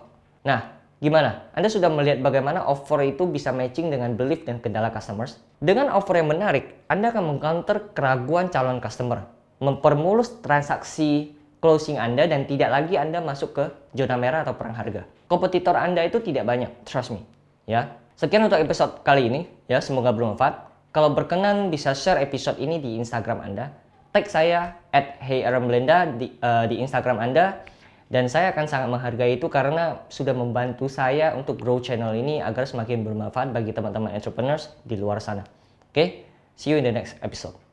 Nah, 0.45 0.79
Gimana? 0.99 1.47
Anda 1.55 1.71
sudah 1.71 1.87
melihat 1.87 2.19
bagaimana 2.19 2.67
offer 2.67 2.99
itu 3.07 3.23
bisa 3.23 3.55
matching 3.55 3.87
dengan 3.87 4.19
belief 4.19 4.43
dan 4.43 4.59
kendala 4.59 4.91
customers? 4.91 5.39
Dengan 5.63 5.87
offer 5.95 6.19
yang 6.19 6.27
menarik, 6.27 6.75
Anda 6.91 7.15
akan 7.15 7.23
mengcounter 7.23 7.95
keraguan 7.95 8.51
calon 8.51 8.83
customer, 8.83 9.23
mempermulus 9.63 10.43
transaksi 10.43 11.39
closing 11.63 11.95
Anda 11.95 12.27
dan 12.27 12.43
tidak 12.51 12.67
lagi 12.67 12.99
Anda 12.99 13.23
masuk 13.23 13.55
ke 13.55 13.65
zona 13.95 14.19
merah 14.19 14.43
atau 14.43 14.59
perang 14.59 14.75
harga. 14.75 15.07
Kompetitor 15.31 15.79
Anda 15.79 16.03
itu 16.03 16.19
tidak 16.19 16.43
banyak, 16.43 16.83
trust 16.83 17.15
me. 17.15 17.23
Ya. 17.63 17.95
Sekian 18.19 18.43
untuk 18.43 18.59
episode 18.59 18.99
kali 18.99 19.31
ini, 19.31 19.47
ya 19.71 19.79
semoga 19.79 20.11
bermanfaat. 20.11 20.67
Kalau 20.89 21.13
berkenan 21.13 21.69
bisa 21.69 21.93
share 21.93 22.17
episode 22.17 22.57
ini 22.57 22.81
di 22.81 22.97
Instagram 22.97 23.45
Anda. 23.45 23.69
Tag 24.09 24.25
saya 24.25 24.73
at 24.89 25.21
heyaramblenda 25.21 26.17
di, 26.17 26.33
uh, 26.41 26.65
di 26.65 26.81
Instagram 26.81 27.21
Anda 27.21 27.61
dan 28.09 28.25
saya 28.25 28.49
akan 28.49 28.65
sangat 28.65 28.89
menghargai 28.89 29.37
itu 29.37 29.45
karena 29.53 30.01
sudah 30.09 30.33
membantu 30.33 30.89
saya 30.89 31.37
untuk 31.37 31.61
grow 31.61 31.77
channel 31.77 32.17
ini 32.17 32.41
agar 32.41 32.65
semakin 32.65 33.05
bermanfaat 33.05 33.53
bagi 33.53 33.69
teman-teman 33.69 34.17
entrepreneurs 34.17 34.73
di 34.81 34.97
luar 34.97 35.21
sana. 35.21 35.45
Oke, 35.45 35.93
okay? 35.93 36.07
see 36.57 36.73
you 36.73 36.81
in 36.81 36.85
the 36.89 36.93
next 36.93 37.21
episode. 37.21 37.68